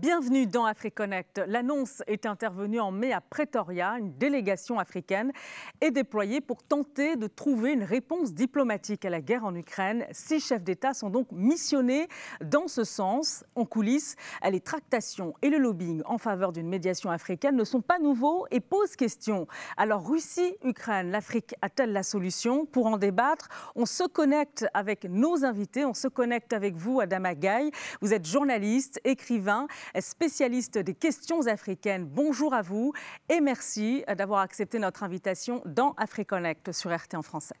Bienvenue 0.00 0.46
dans 0.46 0.64
AfriConnect. 0.64 1.42
L'annonce 1.48 2.04
est 2.06 2.24
intervenue 2.24 2.78
en 2.78 2.92
mai 2.92 3.12
à 3.12 3.20
Pretoria. 3.20 3.98
Une 3.98 4.12
délégation 4.16 4.78
africaine 4.78 5.32
est 5.80 5.90
déployée 5.90 6.40
pour 6.40 6.62
tenter 6.62 7.16
de 7.16 7.26
trouver 7.26 7.72
une 7.72 7.82
réponse 7.82 8.32
diplomatique 8.32 9.04
à 9.04 9.10
la 9.10 9.20
guerre 9.20 9.44
en 9.44 9.56
Ukraine. 9.56 10.06
Six 10.12 10.38
chefs 10.38 10.62
d'État 10.62 10.94
sont 10.94 11.10
donc 11.10 11.32
missionnés 11.32 12.06
dans 12.40 12.68
ce 12.68 12.84
sens. 12.84 13.42
En 13.56 13.64
coulisses, 13.64 14.14
les 14.48 14.60
tractations 14.60 15.34
et 15.42 15.50
le 15.50 15.58
lobbying 15.58 16.02
en 16.04 16.18
faveur 16.18 16.52
d'une 16.52 16.68
médiation 16.68 17.10
africaine 17.10 17.56
ne 17.56 17.64
sont 17.64 17.80
pas 17.80 17.98
nouveaux 17.98 18.46
et 18.52 18.60
posent 18.60 18.94
question. 18.94 19.48
Alors 19.76 20.08
Russie, 20.08 20.54
Ukraine, 20.62 21.10
l'Afrique 21.10 21.56
a-t-elle 21.60 21.92
la 21.92 22.04
solution? 22.04 22.66
Pour 22.66 22.86
en 22.86 22.98
débattre, 22.98 23.48
on 23.74 23.84
se 23.84 24.04
connecte 24.04 24.64
avec 24.74 25.06
nos 25.06 25.44
invités. 25.44 25.84
On 25.84 25.94
se 25.94 26.06
connecte 26.06 26.52
avec 26.52 26.76
vous, 26.76 27.00
Adama 27.00 27.34
Gaye. 27.34 27.72
Vous 28.00 28.14
êtes 28.14 28.26
journaliste, 28.26 29.00
écrivain 29.02 29.66
spécialiste 30.00 30.78
des 30.78 30.94
questions 30.94 31.46
africaines. 31.46 32.06
Bonjour 32.06 32.54
à 32.54 32.62
vous 32.62 32.92
et 33.28 33.40
merci 33.40 34.04
d'avoir 34.16 34.40
accepté 34.40 34.78
notre 34.78 35.02
invitation 35.02 35.62
dans 35.66 35.92
AfriConnect 35.96 36.72
sur 36.72 36.94
RT 36.94 37.14
en 37.14 37.22
français. 37.22 37.56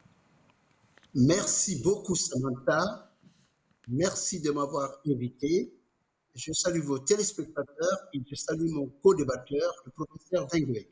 Merci 1.14 1.80
beaucoup 1.82 2.14
Samantha. 2.14 3.10
Merci 3.88 4.40
de 4.40 4.50
m'avoir 4.50 5.00
invité. 5.06 5.72
Je 6.34 6.52
salue 6.52 6.80
vos 6.80 6.98
téléspectateurs 6.98 8.08
et 8.12 8.20
je 8.30 8.34
salue 8.34 8.70
mon 8.70 8.86
co-débatteur, 9.02 9.72
le 9.86 9.90
professeur 9.92 10.46
Dengue. 10.46 10.86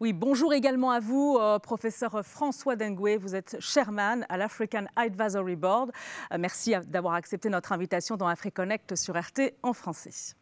Oui, 0.00 0.12
bonjour 0.12 0.54
également 0.54 0.90
à 0.90 1.00
vous, 1.00 1.36
euh, 1.38 1.58
professeur 1.58 2.24
François 2.24 2.74
Dengue. 2.74 3.18
Vous 3.20 3.34
êtes 3.34 3.56
chairman 3.60 4.24
à 4.28 4.38
l'African 4.38 4.86
Advisory 4.96 5.56
Board. 5.56 5.92
Euh, 6.32 6.38
merci 6.38 6.74
d'avoir 6.86 7.14
accepté 7.14 7.50
notre 7.50 7.72
invitation 7.72 8.16
dans 8.16 8.26
AfriConnect 8.26 8.96
sur 8.96 9.14
RT 9.14 9.52
en 9.62 9.72
français. 9.72 10.34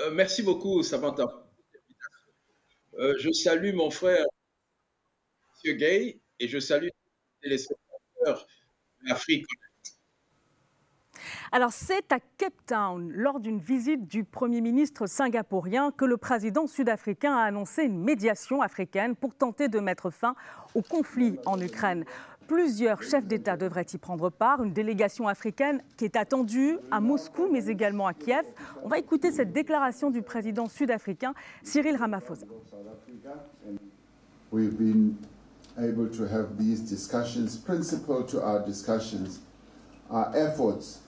Euh, 0.00 0.10
merci 0.12 0.42
beaucoup, 0.42 0.82
Samantha. 0.82 1.26
je 2.98 3.32
salue 3.32 3.74
mon 3.74 3.90
frère, 3.90 4.26
M. 5.64 5.76
Gay, 5.76 6.20
et 6.38 6.48
je 6.48 6.58
salue 6.58 6.84
les 6.84 6.92
téléspectateurs 7.42 8.46
de. 9.02 9.44
Alors 11.50 11.72
c'est 11.72 12.12
à 12.12 12.18
Cape 12.36 12.66
Town, 12.66 13.10
lors 13.10 13.40
d'une 13.40 13.58
visite 13.58 14.06
du 14.06 14.24
Premier 14.24 14.60
ministre 14.60 15.06
singapourien, 15.06 15.90
que 15.90 16.04
le 16.04 16.16
président 16.16 16.66
sud-africain 16.66 17.34
a 17.34 17.42
annoncé 17.42 17.84
une 17.84 17.98
médiation 17.98 18.60
africaine 18.60 19.16
pour 19.16 19.34
tenter 19.34 19.68
de 19.68 19.80
mettre 19.80 20.10
fin 20.10 20.34
au 20.74 20.82
conflit 20.82 21.38
en 21.46 21.60
Ukraine. 21.60 22.04
Plusieurs 22.48 23.02
chefs 23.02 23.26
d'État 23.26 23.58
devraient 23.58 23.86
y 23.92 23.98
prendre 23.98 24.30
part, 24.30 24.64
une 24.64 24.72
délégation 24.72 25.28
africaine 25.28 25.82
qui 25.98 26.06
est 26.06 26.16
attendue 26.16 26.78
à 26.90 26.98
Moscou 26.98 27.46
mais 27.52 27.66
également 27.66 28.06
à 28.06 28.14
Kiev. 28.14 28.46
On 28.82 28.88
va 28.88 28.98
écouter 28.98 29.30
cette 29.30 29.52
déclaration 29.52 30.10
du 30.10 30.22
président 30.22 30.66
sud-africain 30.66 31.34
Cyril 31.62 31.96
Ramaphosa. 31.96 32.46
We've 34.50 34.78
been 34.78 35.16
able 35.76 36.08
to 36.16 36.24
have 36.24 36.56
these 36.56 36.80
discussions. 36.80 37.58
Principal 37.58 38.24
to 38.24 38.40
our 38.40 38.64
discussions 38.64 39.40
are 40.10 40.34
efforts 40.34 41.02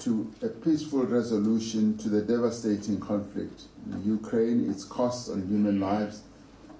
to 0.00 0.30
a 0.42 0.48
peaceful 0.48 1.06
resolution 1.06 1.96
to 1.96 2.10
the 2.10 2.20
devastating 2.20 3.00
conflict 3.00 3.68
in 3.90 4.04
Ukraine, 4.04 4.70
its 4.70 4.84
costs 4.84 5.30
on 5.30 5.48
human 5.48 5.80
lives, 5.80 6.24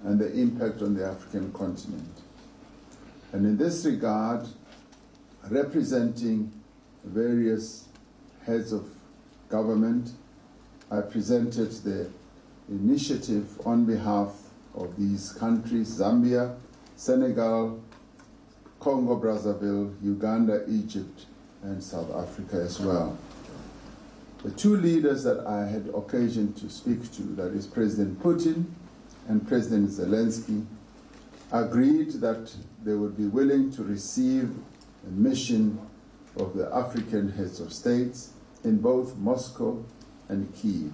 and 0.05 0.19
the 0.19 0.31
impact 0.35 0.83
on 0.83 0.95
the 0.95 1.07
African 1.07 1.51
continent. 1.53 2.23
And 3.33 3.45
in 3.45 3.57
this 3.57 3.85
regard, 3.85 4.47
representing 5.51 6.53
various 7.05 7.87
heads 8.45 8.73
of 8.73 8.89
government, 9.49 10.13
I 10.91 11.01
presented 11.03 11.71
the 11.85 12.09
initiative 12.69 13.61
on 13.67 13.85
behalf 13.85 14.35
of 14.75 14.97
these 14.97 15.33
countries 15.33 15.99
Zambia, 15.99 16.57
Senegal, 16.97 17.83
Congo 18.81 19.21
Brazzaville, 19.21 19.95
Uganda, 20.03 20.65
Egypt, 20.69 21.27
and 21.63 21.83
South 21.83 22.15
Africa 22.15 22.57
as 22.57 22.81
well. 22.81 23.19
The 24.45 24.51
two 24.53 24.77
leaders 24.77 25.25
that 25.25 25.45
I 25.47 25.67
had 25.67 25.89
occasion 25.95 26.53
to 26.55 26.71
speak 26.71 27.11
to, 27.13 27.23
that 27.35 27.53
is 27.53 27.67
President 27.67 28.23
Putin 28.23 28.67
and 29.27 29.47
President 29.47 29.91
Zelensky, 29.91 30.65
agreed 31.51 32.13
that 32.21 32.55
they 32.85 32.95
would 32.95 33.17
be 33.17 33.27
willing 33.27 33.71
to 33.73 33.83
receive 33.83 34.51
a 35.07 35.11
mission 35.11 35.79
of 36.37 36.55
the 36.57 36.69
African 36.75 37.31
heads 37.31 37.61
of 37.61 37.73
states 37.73 38.33
in 38.65 38.79
both 38.79 39.17
Moscow 39.17 39.85
and 40.29 40.47
Kiev. 40.55 40.93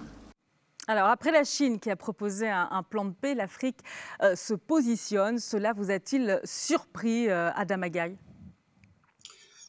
Alors, 0.87 1.07
après 1.07 1.31
la 1.31 1.43
Chine 1.43 1.79
qui 1.79 1.89
a 1.89 1.95
proposé 1.95 2.47
un, 2.47 2.83
plan 2.83 3.05
de 3.05 3.13
paix, 3.13 3.33
l'Afrique 3.33 3.79
euh, 4.21 4.35
se 4.35 4.53
positionne. 4.53 5.39
Cela 5.39 5.73
vous 5.73 5.89
a-t-il 5.89 6.39
surpris, 6.43 7.27
euh, 7.27 7.49
Adam 7.55 7.81
Agaï 7.81 8.15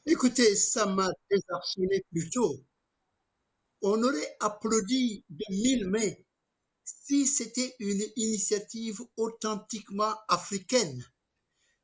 Écoutez, 0.05 0.55
ça 0.55 0.85
m'a 0.87 1.09
désarçonné 1.31 2.05
plutôt. 2.13 2.57
On 3.81 4.03
aurait 4.03 4.37
applaudi 4.41 5.25
de 5.31 5.45
mille 5.49 5.89
mains 5.89 6.13
si 6.85 7.27
c'était 7.27 7.75
une 7.79 8.03
initiative 8.17 9.01
authentiquement 9.17 10.15
africaine. 10.29 11.03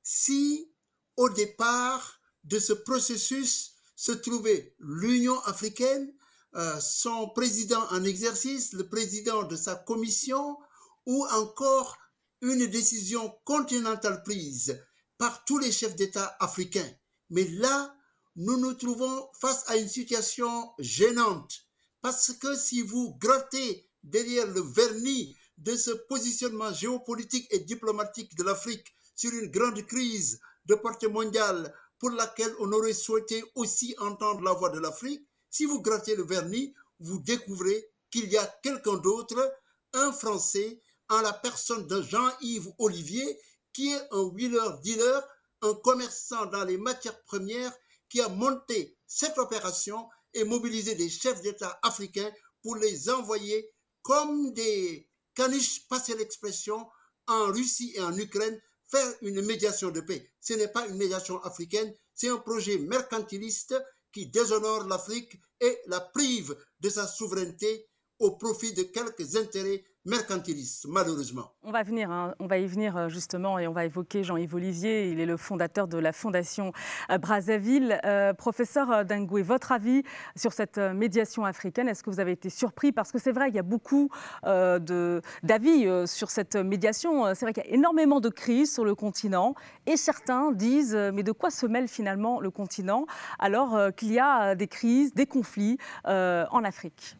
Si, 0.02 0.70
au 1.16 1.28
départ 1.28 2.20
de 2.44 2.58
ce 2.58 2.72
processus, 2.72 3.74
se 3.96 4.12
trouvait 4.12 4.74
l'Union 4.80 5.38
africaine, 5.44 6.12
euh, 6.54 6.80
son 6.80 7.28
président 7.30 7.86
en 7.90 8.04
exercice, 8.04 8.72
le 8.72 8.88
président 8.88 9.44
de 9.44 9.56
sa 9.56 9.76
commission, 9.76 10.58
ou 11.06 11.26
encore 11.26 11.96
une 12.40 12.66
décision 12.66 13.32
continentale 13.44 14.22
prise 14.22 14.82
par 15.18 15.44
tous 15.44 15.58
les 15.58 15.70
chefs 15.70 15.94
d'État 15.94 16.36
africains. 16.40 16.90
Mais 17.30 17.44
là, 17.44 17.94
nous 18.36 18.58
nous 18.58 18.74
trouvons 18.74 19.28
face 19.40 19.64
à 19.68 19.76
une 19.76 19.88
situation 19.88 20.70
gênante 20.78 21.66
parce 22.00 22.32
que 22.32 22.56
si 22.56 22.82
vous 22.82 23.14
grattez 23.20 23.88
derrière 24.02 24.46
le 24.48 24.60
vernis 24.60 25.36
de 25.58 25.76
ce 25.76 25.92
positionnement 25.92 26.72
géopolitique 26.72 27.46
et 27.50 27.60
diplomatique 27.60 28.34
de 28.34 28.42
l'Afrique 28.42 28.92
sur 29.14 29.32
une 29.32 29.50
grande 29.50 29.84
crise 29.86 30.40
de 30.66 30.74
portée 30.74 31.08
mondiale 31.08 31.74
pour 31.98 32.10
laquelle 32.10 32.54
on 32.58 32.72
aurait 32.72 32.94
souhaité 32.94 33.44
aussi 33.54 33.94
entendre 33.98 34.42
la 34.42 34.52
voix 34.52 34.70
de 34.70 34.78
l'Afrique, 34.78 35.26
si 35.50 35.66
vous 35.66 35.80
grattez 35.80 36.16
le 36.16 36.24
vernis, 36.24 36.74
vous 36.98 37.18
découvrez 37.18 37.90
qu'il 38.10 38.30
y 38.30 38.36
a 38.36 38.46
quelqu'un 38.62 38.96
d'autre, 38.96 39.54
un 39.92 40.12
Français, 40.12 40.80
en 41.08 41.20
la 41.20 41.32
personne 41.32 41.86
de 41.86 42.00
Jean-Yves 42.02 42.72
Olivier, 42.78 43.38
qui 43.72 43.92
est 43.92 44.08
un 44.12 44.22
wheeler-dealer, 44.22 45.22
un 45.62 45.74
commerçant 45.74 46.46
dans 46.46 46.64
les 46.64 46.78
matières 46.78 47.22
premières 47.24 47.72
qui 48.08 48.20
a 48.20 48.28
monté 48.28 48.96
cette 49.06 49.38
opération 49.38 50.08
et 50.34 50.44
mobilisé 50.44 50.94
des 50.94 51.08
chefs 51.08 51.42
d'État 51.42 51.78
africains 51.82 52.30
pour 52.62 52.76
les 52.76 53.10
envoyer 53.10 53.70
comme 54.02 54.52
des 54.52 55.08
caniches, 55.34 55.86
passer 55.88 56.16
l'expression, 56.16 56.88
en 57.26 57.46
Russie 57.46 57.92
et 57.94 58.00
en 58.00 58.16
Ukraine, 58.16 58.60
faire 58.92 59.14
une 59.22 59.40
médiation 59.40 59.90
de 59.90 60.00
paix. 60.00 60.30
Ce 60.38 60.52
n'est 60.52 60.68
pas 60.68 60.86
une 60.86 60.96
médiation 60.96 61.42
africaine, 61.42 61.92
c'est 62.14 62.28
un 62.28 62.36
projet 62.36 62.76
mercantiliste 62.78 63.74
qui 64.12 64.26
déshonore 64.26 64.86
l'Afrique 64.86 65.40
et 65.60 65.78
la 65.86 66.00
prive 66.00 66.54
de 66.80 66.90
sa 66.90 67.06
souveraineté 67.06 67.88
au 68.22 68.30
profit 68.30 68.72
de 68.72 68.82
quelques 68.84 69.36
intérêts 69.36 69.82
mercantiliste, 70.04 70.86
malheureusement. 70.88 71.52
On 71.62 71.70
va, 71.70 71.80
hein. 71.80 72.56
y 72.56 72.66
venir 72.66 72.96
euh, 72.96 73.08
justement 73.08 73.58
et 73.58 73.68
on 73.68 73.72
va 73.72 73.84
évoquer 73.84 74.24
Jean-Yves 74.24 74.54
Olivier. 74.54 75.10
Il 75.10 75.20
est 75.20 75.26
le 75.26 75.36
fondateur 75.36 75.86
de 75.86 75.96
la 75.96 76.12
Fondation 76.12 76.72
euh, 77.10 77.18
Brazzaville. 77.18 78.00
Euh, 78.04 78.32
professeur 78.32 79.04
Dangoué, 79.04 79.42
votre 79.42 79.70
avis 79.70 80.02
sur 80.34 80.52
cette 80.52 80.78
médiation 80.78 81.44
africaine, 81.44 81.88
est-ce 81.88 82.02
que 82.02 82.10
vous 82.10 82.18
avez 82.18 82.32
été 82.32 82.50
surpris? 82.50 82.90
Parce 82.90 83.12
que 83.12 83.18
c'est 83.18 83.30
vrai, 83.30 83.48
il 83.48 83.54
y 83.54 83.58
a 83.58 83.62
beaucoup 83.62 84.10
d'avis 84.42 85.86
sur 86.06 86.30
cette 86.30 86.56
médiation. 86.56 87.34
C'est 87.34 87.44
vrai 87.44 87.52
qu'il 87.52 87.64
y 87.64 87.68
a 87.68 87.74
énormément 87.74 88.20
de 88.20 88.28
crises 88.28 88.72
sur 88.72 88.84
le 88.84 88.94
continent 88.94 89.54
et 89.86 89.96
certains 89.96 90.50
disent 90.52 90.96
mais 91.14 91.22
de 91.22 91.32
quoi 91.32 91.50
se 91.50 91.66
mêle 91.66 91.88
finalement 91.88 92.40
le 92.40 92.50
continent 92.50 93.06
alors 93.38 93.94
qu'il 93.96 94.12
y 94.12 94.18
a 94.18 94.54
des 94.54 94.68
crises, 94.68 95.14
des 95.14 95.26
conflits 95.26 95.78
en 96.04 96.64
Afrique? 96.64 97.16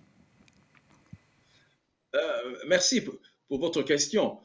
Euh, 2.14 2.56
merci 2.66 3.00
pour, 3.00 3.18
votre 3.50 3.82
question. 3.82 4.38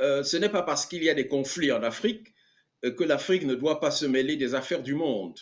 Euh, 0.00 0.22
ce 0.22 0.36
n'est 0.36 0.48
pas 0.48 0.62
parce 0.62 0.86
qu'il 0.86 1.04
y 1.04 1.10
a 1.10 1.14
des 1.14 1.28
conflits 1.28 1.70
en 1.70 1.82
Afrique 1.82 2.34
euh, 2.84 2.90
que 2.90 3.04
l'Afrique 3.04 3.44
ne 3.44 3.54
doit 3.54 3.78
pas 3.78 3.90
se 3.90 4.06
mêler 4.06 4.36
des 4.36 4.54
affaires 4.54 4.82
du 4.82 4.94
monde. 4.94 5.38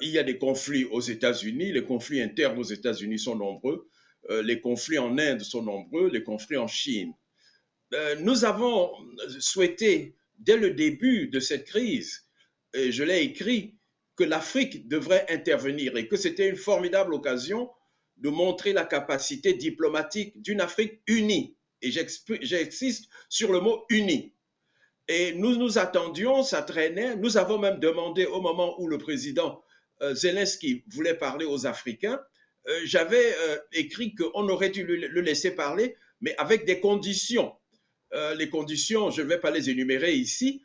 il 0.00 0.10
y 0.10 0.18
a 0.18 0.22
des 0.22 0.38
conflits 0.38 0.84
aux 0.84 1.00
États-Unis, 1.00 1.72
les 1.72 1.84
conflits 1.84 2.22
internes 2.22 2.58
aux 2.58 2.70
États-Unis 2.78 3.18
sont 3.18 3.34
nombreux, 3.34 3.88
les 4.30 4.60
conflits 4.60 4.98
en 4.98 5.18
Inde 5.18 5.42
sont 5.42 5.62
nombreux, 5.62 6.08
les 6.10 6.22
conflits 6.22 6.56
en 6.56 6.68
Chine. 6.68 7.12
nous 8.20 8.44
avons 8.44 8.92
souhaité, 9.40 10.14
dès 10.38 10.56
le 10.56 10.70
début 10.70 11.26
de 11.26 11.40
cette 11.40 11.64
crise, 11.64 12.28
et 12.72 12.92
je 12.92 13.02
l'ai 13.02 13.22
écrit, 13.22 13.74
que 14.16 14.24
l'Afrique 14.24 14.86
devrait 14.88 15.26
intervenir 15.28 15.96
et 15.96 16.06
que 16.06 16.16
c'était 16.16 16.48
une 16.48 16.56
formidable 16.56 17.14
occasion 17.14 17.70
de 18.16 18.30
montrer 18.30 18.72
la 18.72 18.84
capacité 18.84 19.54
diplomatique 19.54 20.40
d'une 20.40 20.60
Afrique 20.60 21.00
unie. 21.06 21.56
Et 21.82 21.90
j'insiste 21.90 23.10
sur 23.28 23.52
le 23.52 23.60
mot 23.60 23.84
unie. 23.90 24.34
Et 25.08 25.34
nous 25.34 25.56
nous 25.56 25.78
attendions, 25.78 26.42
ça 26.42 26.62
traînait. 26.62 27.16
Nous 27.16 27.36
avons 27.36 27.58
même 27.58 27.78
demandé 27.78 28.24
au 28.24 28.40
moment 28.40 28.80
où 28.80 28.88
le 28.88 28.96
président 28.96 29.62
euh, 30.02 30.14
Zelensky 30.14 30.84
voulait 30.88 31.14
parler 31.14 31.44
aux 31.44 31.66
Africains, 31.66 32.20
euh, 32.66 32.80
j'avais 32.84 33.34
euh, 33.38 33.58
écrit 33.72 34.14
qu'on 34.14 34.48
aurait 34.48 34.70
dû 34.70 34.84
le, 34.84 35.20
laisser 35.20 35.52
parler, 35.52 35.96
mais 36.20 36.34
avec 36.36 36.64
des 36.64 36.80
conditions. 36.80 37.54
les 38.36 38.48
conditions, 38.48 39.10
je 39.10 39.22
ne 39.22 39.28
vais 39.28 39.40
pas 39.40 39.50
les 39.50 39.70
énumérer 39.70 40.14
ici. 40.14 40.62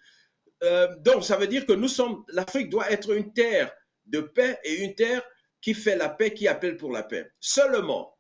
donc, 1.00 1.26
ça 1.26 1.36
veut 1.36 1.48
dire 1.48 1.66
que 1.66 1.74
nous 1.74 1.88
sommes, 1.88 2.24
l'Afrique 2.30 2.70
doit 2.70 2.92
être 2.92 3.12
une 3.12 3.34
terre 3.34 3.72
de 4.06 4.22
paix 4.22 4.60
et 4.64 4.84
une 4.84 4.94
terre 4.94 5.24
qui 5.62 5.74
fait 5.74 5.96
la 5.96 6.10
paix, 6.10 6.34
qui 6.34 6.48
appelle 6.48 6.78
pour 6.78 6.92
la 6.92 7.04
paix. 7.04 7.32
Seulement, 7.40 8.18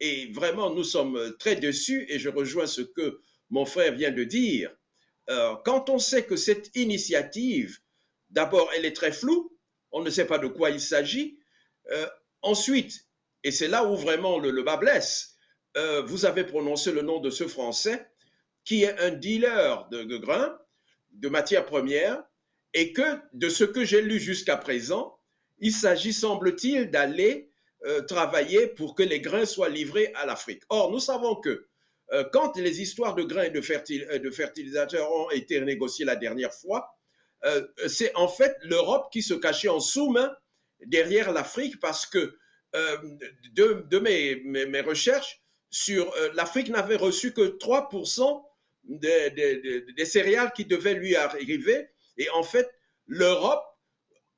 et 0.00 0.32
vraiment, 0.32 0.70
nous 0.70 0.84
sommes 0.84 1.36
très 1.38 1.56
déçus, 1.56 2.06
et 2.08 2.18
je 2.18 2.28
rejoins 2.28 2.66
ce 2.66 2.80
que 2.80 3.20
mon 3.50 3.64
frère 3.64 3.94
vient 3.94 4.10
de 4.10 4.24
dire, 4.24 4.74
quand 5.64 5.90
on 5.90 5.98
sait 5.98 6.24
que 6.24 6.34
cette 6.36 6.74
initiative, 6.74 7.78
d'abord, 8.30 8.70
elle 8.74 8.84
est 8.84 8.96
très 8.96 9.12
floue, 9.12 9.56
on 9.92 10.02
ne 10.02 10.10
sait 10.10 10.26
pas 10.26 10.38
de 10.38 10.46
quoi 10.46 10.70
il 10.70 10.80
s'agit. 10.80 11.38
Euh, 11.90 12.06
ensuite, 12.42 13.06
et 13.44 13.50
c'est 13.50 13.68
là 13.68 13.84
où 13.84 13.96
vraiment 13.96 14.38
le, 14.38 14.62
bas 14.62 14.76
blesse, 14.76 15.36
euh, 15.76 16.02
vous 16.02 16.26
avez 16.26 16.44
prononcé 16.44 16.92
le 16.92 17.02
nom 17.02 17.20
de 17.20 17.30
ce 17.30 17.46
Français 17.46 18.06
qui 18.64 18.84
est 18.84 18.98
un 19.00 19.10
dealer 19.10 19.88
de, 19.90 20.16
grains, 20.18 20.58
de 21.12 21.28
matières 21.28 21.64
premières, 21.64 22.22
et 22.74 22.92
que 22.92 23.18
de 23.32 23.48
ce 23.48 23.64
que 23.64 23.84
j'ai 23.84 24.02
lu 24.02 24.20
jusqu'à 24.20 24.56
présent, 24.56 25.18
il 25.60 25.72
s'agit, 25.72 26.12
semble-t-il, 26.12 26.90
d'aller 26.90 27.50
euh, 27.86 28.02
travailler 28.02 28.66
pour 28.66 28.94
que 28.94 29.02
les 29.02 29.20
grains 29.20 29.46
soient 29.46 29.68
livrés 29.68 30.12
à 30.14 30.26
l'Afrique. 30.26 30.62
Or, 30.68 30.90
nous 30.90 31.00
savons 31.00 31.36
que 31.36 31.66
quand 32.32 32.56
les 32.56 32.82
histoires 32.82 33.14
de 33.14 33.22
grains 33.22 33.44
et 33.44 33.50
de, 33.50 34.18
de 34.18 34.30
fertilisateurs 34.32 35.12
ont 35.12 35.30
été 35.30 35.60
négociées 35.60 36.04
la 36.04 36.16
dernière 36.16 36.52
fois, 36.52 36.90
euh, 37.44 37.66
c'est 37.86 38.14
en 38.16 38.28
fait 38.28 38.56
l'Europe 38.62 39.10
qui 39.12 39.22
se 39.22 39.34
cachait 39.34 39.68
en 39.68 39.80
sous-main 39.80 40.34
derrière 40.86 41.32
l'Afrique 41.32 41.80
parce 41.80 42.06
que 42.06 42.36
euh, 42.76 42.96
de, 43.52 43.98
mes, 43.98 44.80
recherches 44.80 45.42
sur 45.70 46.12
euh, 46.14 46.30
l'Afrique 46.34 46.68
n'avait 46.68 46.96
reçu 46.96 47.32
que 47.32 47.58
3% 47.58 48.44
des, 48.84 50.04
céréales 50.04 50.52
qui 50.52 50.64
devaient 50.64 50.94
lui 50.94 51.16
arriver. 51.16 51.88
Et 52.18 52.28
en 52.30 52.42
fait, 52.42 52.70
l'Europe 53.06 53.64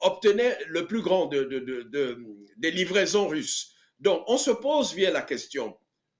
obtenait 0.02 0.58
le 0.68 0.86
plus 0.86 1.00
grand 1.00 1.26
des 1.26 2.70
livraisons 2.70 3.28
russes. 3.28 3.74
Donc, 4.00 4.24
on 4.26 4.36
se 4.36 4.50
pose 4.50 4.94
bien 4.94 5.10
la 5.10 5.22
question, 5.22 5.76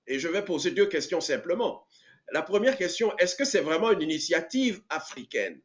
et 0.07 0.19
je 0.19 0.29
vais 0.29 0.45
poser 0.45 0.71
deux 0.71 0.87
questions 0.87 1.21
simplement. 1.21 1.85
La 2.33 2.43
première 2.43 2.79
question, 2.79 3.13
est-ce 3.19 3.37
que 3.37 3.45
c'est 3.45 3.61
vraiment 3.61 3.91
une 3.91 4.03
initiative 4.03 4.81
africaine? 4.89 5.61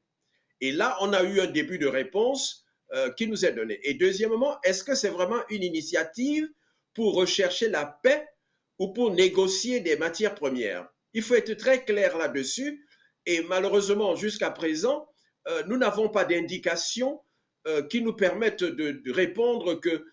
Et 0.59 0.71
là, 0.71 0.97
on 1.01 1.13
a 1.13 1.23
eu 1.23 1.39
un 1.39 1.47
début 1.47 1.77
de 1.77 1.87
réponse 1.87 2.65
euh, 2.93 3.11
qui 3.11 3.27
nous 3.27 3.45
est 3.45 3.53
donné. 3.53 3.79
Et 3.83 3.93
deuxièmement, 3.93 4.57
est-ce 4.63 4.83
que 4.83 4.95
c'est 4.95 5.09
vraiment 5.09 5.41
une 5.49 5.63
initiative 5.63 6.49
pour 6.93 7.13
rechercher 7.13 7.69
la 7.69 7.85
paix 7.85 8.27
ou 8.79 8.93
pour 8.93 9.11
négocier 9.11 9.79
des 9.79 9.95
matières 9.97 10.33
premières? 10.35 10.87
Il 11.13 11.21
faut 11.21 11.35
être 11.35 11.53
très 11.53 11.85
clair 11.85 12.17
là-dessus. 12.17 12.87
Et 13.25 13.41
malheureusement, 13.41 14.15
jusqu'à 14.15 14.49
présent, 14.49 15.07
euh, 15.47 15.63
nous 15.67 15.77
n'avons 15.77 16.09
pas 16.09 16.25
d'indication 16.25 17.21
qui 17.89 18.01
nous 18.01 18.13
permettent 18.13 18.63
de, 18.63 19.11
répondre 19.11 19.75
que 19.75 20.05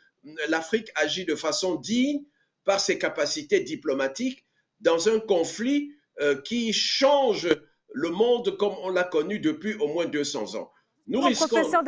l'Afrique 0.49 0.91
agit 0.97 1.25
de 1.25 1.37
façon 1.37 1.77
digne 1.77 2.25
par 2.65 2.81
ses 2.81 2.99
capacités 2.99 3.61
diplomatiques 3.61 4.45
dans 4.81 5.09
un 5.09 5.21
conflit 5.21 5.93
qui 6.45 6.73
change 6.73 7.49
le 7.93 8.11
monde 8.11 8.57
comme 8.57 8.75
on 8.83 8.91
l'a 8.91 9.05
connu 9.05 9.39
depuis 9.39 9.75
au 9.75 9.87
moins 9.87 10.07
200 10.07 10.57
ans. 10.57 10.73
Nous 11.07 11.21
professeur 11.21 11.85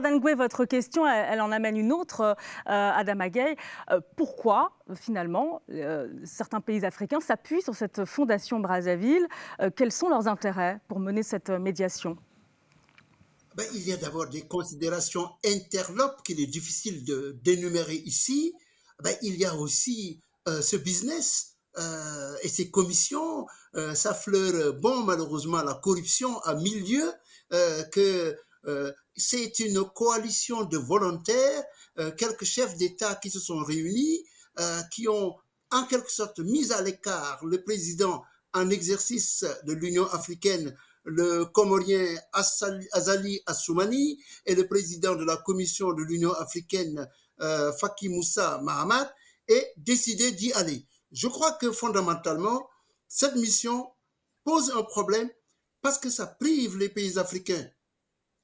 Dangoué, 0.00 0.34
votre 0.34 0.64
question, 0.64 1.06
elle, 1.06 1.40
en 1.42 1.52
amène 1.52 1.76
une 1.76 1.92
autre, 1.92 2.22
euh, 2.22 2.34
Adam 2.64 3.20
Agay. 3.20 3.56
Euh, 3.90 4.00
pourquoi, 4.16 4.72
finalement, 4.94 5.60
euh, 5.70 6.08
certains 6.24 6.60
pays 6.60 6.84
africains 6.86 7.20
s'appuient 7.20 7.60
sur 7.60 7.74
cette 7.74 8.06
fondation 8.06 8.58
Brazzaville? 8.58 9.26
Quels 9.76 9.92
sont 9.92 10.08
leurs 10.08 10.26
intérêts 10.26 10.80
pour 10.88 11.00
mener 11.00 11.22
cette 11.22 11.50
médiation? 11.50 12.16
Ben, 13.60 13.68
Il 13.74 13.86
y 13.86 13.92
a 13.92 13.96
d'abord 13.96 14.28
des 14.28 14.42
considérations 14.42 15.28
interlopes 15.44 16.22
qu'il 16.24 16.40
est 16.40 16.46
difficile 16.46 17.04
d'énumérer 17.42 17.96
ici. 17.96 18.54
Ben, 19.02 19.14
il 19.22 19.36
y 19.36 19.44
a 19.44 19.54
aussi 19.54 20.20
ce 20.46 20.76
business 20.76 21.50
euh, 21.78 22.36
et 22.42 22.48
ces 22.48 22.70
commissions 22.70 23.46
euh, 23.76 23.94
s'affleurent, 23.94 24.74
bon, 24.74 25.04
malheureusement, 25.04 25.62
la 25.62 25.74
corruption 25.74 26.40
à 26.40 26.54
milieu, 26.54 27.12
euh, 27.52 27.84
que 27.84 28.36
euh, 28.66 28.92
c'est 29.16 29.58
une 29.60 29.84
coalition 29.84 30.64
de 30.64 30.76
volontaires, 30.76 31.64
quelques 32.16 32.44
chefs 32.44 32.76
d'État 32.78 33.14
qui 33.16 33.28
se 33.30 33.40
sont 33.40 33.58
réunis, 33.58 34.24
qui 34.90 35.06
ont 35.06 35.34
en 35.70 35.84
quelque 35.84 36.10
sorte 36.10 36.38
mis 36.38 36.72
à 36.72 36.80
l'écart 36.80 37.44
le 37.44 37.62
président 37.62 38.22
en 38.54 38.70
exercice 38.70 39.44
de 39.64 39.74
l'Union 39.74 40.06
africaine, 40.06 40.74
le 41.04 41.44
Comorien 41.46 42.04
Azali 42.32 43.40
Assoumani, 43.46 44.22
et 44.46 44.54
le 44.54 44.66
président 44.66 45.16
de 45.16 45.24
la 45.24 45.36
Commission 45.36 45.92
de 45.92 46.02
l'Union 46.02 46.32
africaine, 46.32 47.08
Faki 47.38 48.08
Moussa 48.08 48.60
Mahamat, 48.62 49.12
et 49.48 49.66
décidé 49.76 50.32
d'y 50.32 50.52
aller. 50.52 50.86
Je 51.12 51.26
crois 51.26 51.52
que 51.52 51.72
fondamentalement, 51.72 52.68
cette 53.08 53.34
mission 53.36 53.90
pose 54.44 54.70
un 54.70 54.82
problème 54.82 55.28
parce 55.82 55.98
que 55.98 56.10
ça 56.10 56.26
prive 56.26 56.78
les 56.78 56.88
pays 56.88 57.18
africains 57.18 57.68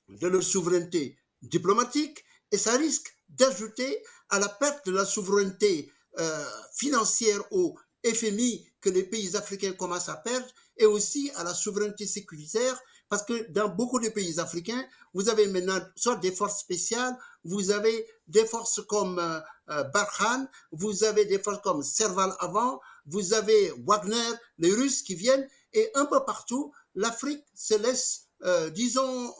de 0.08 0.26
leur 0.26 0.43
souveraineté 0.43 1.19
diplomatique 1.43 2.25
et 2.50 2.58
ça 2.58 2.76
risque 2.76 3.14
d'ajouter 3.29 4.03
à 4.31 4.38
la 4.38 4.49
perte 4.49 4.87
de 4.87 4.93
la 4.93 5.05
souveraineté 5.05 5.93
euh, 6.19 6.44
financière 6.75 7.41
au 7.53 7.76
FMI 8.05 8.67
que 8.81 8.91
les 8.91 9.05
pays 9.05 9.37
africains 9.37 9.73
commencent 9.73 10.08
à 10.08 10.17
perdre 10.17 10.49
et 10.76 10.87
aussi 10.87 11.31
à 11.37 11.44
la 11.44 11.55
souveraineté 11.55 12.06
sécuritaire 12.06 12.81
parce 13.08 13.23
que 13.25 13.50
dans 13.52 13.69
beaucoup 13.69 14.00
de 14.00 14.08
pays 14.08 14.41
africains, 14.41 14.84
vous 15.15 15.29
avez 15.29 15.46
maintenant 15.46 15.79
soit 15.94 16.17
des 16.17 16.32
forces 16.32 16.60
spéciales, 16.60 17.17
vous 17.44 17.70
avez 17.70 18.06
des 18.27 18.44
forces 18.44 18.81
comme 18.89 19.19
euh, 19.19 19.41
euh, 19.70 19.84
vous 20.72 21.05
avez 21.05 21.24
des 21.24 21.39
forces 21.39 21.60
comme 21.62 21.82
Serval 21.82 22.34
avant, 22.41 22.81
vous 23.06 23.32
avez 23.32 23.72
Wagner, 23.86 24.32
les 24.58 24.72
Russes 24.72 25.03
qui 25.03 25.15
viennent, 25.15 25.48
et 25.72 25.91
un 25.94 26.06
peu 26.06 26.24
partout, 26.24 26.72
l'Afrique 26.94 27.44
se 27.55 27.74
laisse, 27.74 28.27
euh, 28.43 28.70
disons, 28.70 29.34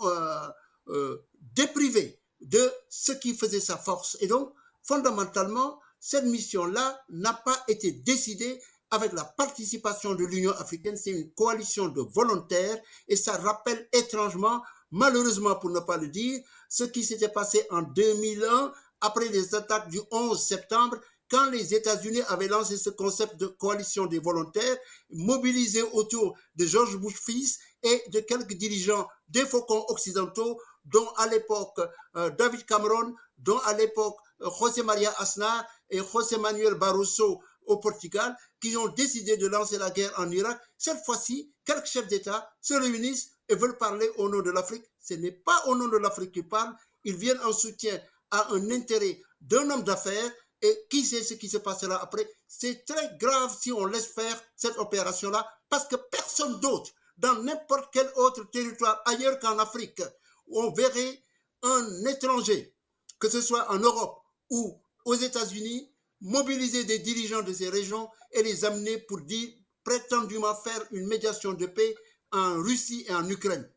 dépriver 1.55 2.21
de 2.41 2.71
ce 2.89 3.13
qui 3.13 3.35
faisait 3.35 3.61
sa 3.61 3.77
force. 3.77 4.17
Et 4.21 4.29
donc, 4.29 4.53
fondamentalement, 4.83 5.81
cette 5.99 6.27
mission-là 6.27 7.03
n'a 7.09 7.33
pas 7.33 7.65
été 7.67 7.91
décidée 7.91 8.61
avec 8.97 9.13
la 9.13 9.25
participation 9.25 10.15
de 10.15 10.25
l'Union 10.25 10.53
africaine, 10.53 10.97
c'est 10.97 11.11
une 11.11 11.31
coalition 11.33 11.89
de 11.89 12.01
volontaires 12.01 12.79
et 13.09 13.17
ça 13.17 13.37
rappelle 13.37 13.89
étrangement, 13.93 14.63
malheureusement 14.91 15.55
pour 15.57 15.71
ne 15.71 15.81
pas 15.81 15.99
le 15.99 16.09
dire, 16.09 16.41
ce 16.71 16.85
qui 16.85 17.05
s'était 17.05 17.29
passé 17.29 17.67
en 17.71 17.83
2001 17.83 18.73
après 19.03 19.29
les 19.29 19.55
attaques 19.55 19.91
du 19.91 20.01
11 20.11 20.43
septembre 20.43 20.97
quand 21.31 21.51
les 21.51 21.75
États-Unis 21.75 22.23
avaient 22.29 22.49
lancé 22.49 22.77
ce 22.79 22.89
concept 22.89 23.37
de 23.37 23.47
coalition 23.49 24.07
des 24.07 24.19
volontaires, 24.19 24.77
mobilisé 25.11 25.83
autour 25.83 26.35
de 26.55 26.65
George 26.65 26.97
Bush 26.97 27.17
fils 27.17 27.59
et 27.83 28.03
de 28.09 28.21
quelques 28.21 28.55
dirigeants 28.55 29.07
des 29.29 29.45
faucons 29.45 29.85
occidentaux, 29.89 30.59
dont 30.85 31.09
à 31.17 31.27
l'époque 31.27 31.81
euh, 32.17 32.31
David 32.31 32.65
Cameron, 32.65 33.15
dont 33.39 33.59
à 33.59 33.75
l'époque 33.75 34.17
euh, 34.41 34.49
José 34.59 34.83
María 34.83 35.13
Aznar 35.19 35.67
et 35.91 35.99
José 35.99 36.39
Manuel 36.39 36.75
Barroso 36.75 37.43
au 37.67 37.79
Portugal, 37.79 38.37
qui 38.61 38.77
ont 38.77 38.89
décidé 38.89 39.37
de 39.37 39.47
lancer 39.47 39.79
la 39.79 39.91
guerre 39.91 40.13
en 40.19 40.31
Irak. 40.31 40.61
Cette 40.79 41.05
fois-ci, 41.05 41.53
quelques 41.65 41.87
chefs 41.87 42.09
d'État 42.09 42.49
se 42.61 42.75
réunissent 42.75 43.31
et 43.49 43.55
veulent 43.55 43.79
parler 43.79 44.09
au 44.17 44.29
nom 44.29 44.41
de 44.41 44.51
l'Afrique. 44.51 44.85
Ce 45.01 45.15
n'est 45.15 45.33
pas 45.33 45.65
au 45.67 45.77
nom 45.77 45.89
de 45.89 45.97
l'Afrique 45.97 46.33
qu'ils 46.33 46.49
parlent. 46.49 46.75
Ils 47.05 47.17
viennent 47.17 47.41
en 47.41 47.53
soutien 47.53 48.01
à 48.31 48.53
un 48.53 48.71
intérêt 48.71 49.21
d'un 49.41 49.71
homme 49.71 49.85
d'affaires 49.85 50.33
et 50.63 50.87
qui 50.91 51.05
sait 51.05 51.23
ce 51.23 51.35
qui 51.35 51.49
se 51.49 51.59
passera 51.59 52.03
après? 52.03 52.29
C'est 52.49 52.85
très 52.85 53.17
grave 53.19 53.57
si 53.61 53.73
on 53.73 53.85
laisse 53.85 54.07
faire 54.07 54.43
cette 54.57 54.79
opération-là 54.79 55.47
parce 55.69 55.87
que 55.87 55.97
personne 55.97 56.59
d'autre, 56.61 56.91
dans 57.17 57.43
n'importe 57.43 57.91
quel 57.93 58.11
autre 58.17 58.45
territoire 58.51 59.03
ailleurs 59.07 59.39
qu'en 59.39 59.59
Afrique, 59.59 60.03
on 60.51 60.73
verrait 60.73 61.23
un 61.63 62.05
étranger, 62.07 62.75
que 63.19 63.29
ce 63.29 63.41
soit 63.41 63.71
en 63.71 63.79
Europe 63.79 64.19
ou 64.51 64.81
aux 65.05 65.15
États-Unis, 65.15 65.93
mobiliser 66.21 66.85
des 66.85 66.99
dirigeants 66.99 67.43
de 67.43 67.53
ces 67.53 67.69
régions 67.69 68.09
et 68.33 68.43
les 68.43 68.65
amener 68.65 68.99
pour 68.99 69.21
dire 69.21 69.49
prétendument 69.85 70.55
faire 70.55 70.85
une 70.93 71.07
médiation 71.07 71.53
de 71.53 71.67
paix 71.67 71.95
en 72.33 72.61
Russie 72.61 73.05
et 73.09 73.15
en 73.15 73.29
Ukraine. 73.29 73.69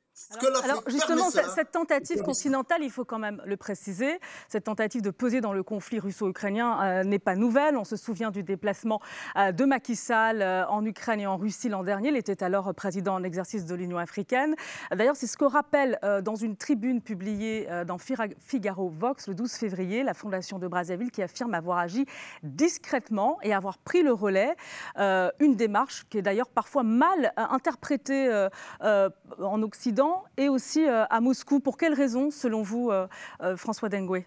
Alors, 0.64 0.84
justement, 0.88 1.30
cette 1.30 1.72
tentative 1.72 2.22
continentale, 2.22 2.84
il 2.84 2.92
faut 2.92 3.06
quand 3.06 3.20
même 3.20 3.42
le 3.46 3.58
préciser, 3.58 4.20
cette 4.48 4.66
tentative 4.66 5.02
de 5.02 5.10
peser 5.10 5.42
dans 5.42 5.54
le 5.54 5.64
conflit 5.64 6.00
russo-ukrainien 6.00 6.84
euh, 6.84 7.04
n'est 7.04 7.20
pas 7.20 7.36
nouvelle. 7.36 7.78
On 7.78 7.84
se 7.84 7.96
souvient 7.96 8.30
du 8.30 8.44
déplacement 8.44 9.02
euh, 9.38 9.52
de 9.52 9.66
Macky 9.66 9.96
Sall 9.96 10.42
euh, 10.42 10.68
en 10.68 10.86
Ukraine 10.86 11.20
et 11.20 11.28
en 11.28 11.38
Russie 11.38 11.70
l'an 11.70 11.84
dernier. 11.84 12.10
Il 12.10 12.18
était 12.18 12.44
alors 12.44 12.74
président 12.76 13.16
en 13.16 13.24
exercice 13.24 13.66
de 13.66 13.76
l'Union 13.76 13.98
africaine. 13.98 14.56
D'ailleurs, 14.92 15.16
c'est 15.16 15.28
ce 15.28 15.38
que 15.38 15.46
rappelle 15.46 16.00
dans 16.24 16.36
une 16.36 16.56
tribune 16.56 17.02
publiée 17.02 17.68
dans 17.86 17.98
Figaro 17.98 18.90
Vox 18.90 19.28
le 19.28 19.34
12 19.34 19.52
février 19.54 20.04
la 20.04 20.14
Fondation 20.14 20.60
de 20.60 20.68
Brazzaville 20.68 21.12
qui 21.12 21.22
affirme 21.22 21.54
avoir 21.54 21.80
agi 21.80 22.06
discrètement 22.44 23.38
et 23.42 23.54
avoir 23.54 23.78
pris 23.80 24.04
le 24.04 24.14
relais. 24.14 24.56
une 24.98 25.56
démarche 25.56 26.06
qui 26.10 26.18
est 26.18 26.22
d'ailleurs 26.22 26.50
parfois 26.50 26.84
mal 26.84 27.34
interprétée 27.38 28.48
en 28.82 29.62
Occident 29.62 30.09
et 30.38 30.50
aussi 30.50 30.86
euh, 30.86 31.06
à 31.06 31.22
Moscou. 31.22 31.60
Pour 31.60 31.78
quelles 31.78 31.94
raisons, 31.94 32.32
selon 32.32 32.62
vous, 32.62 32.92
euh, 32.92 33.08
euh, 33.42 33.58
François 33.58 33.90
Dengue 33.90 34.26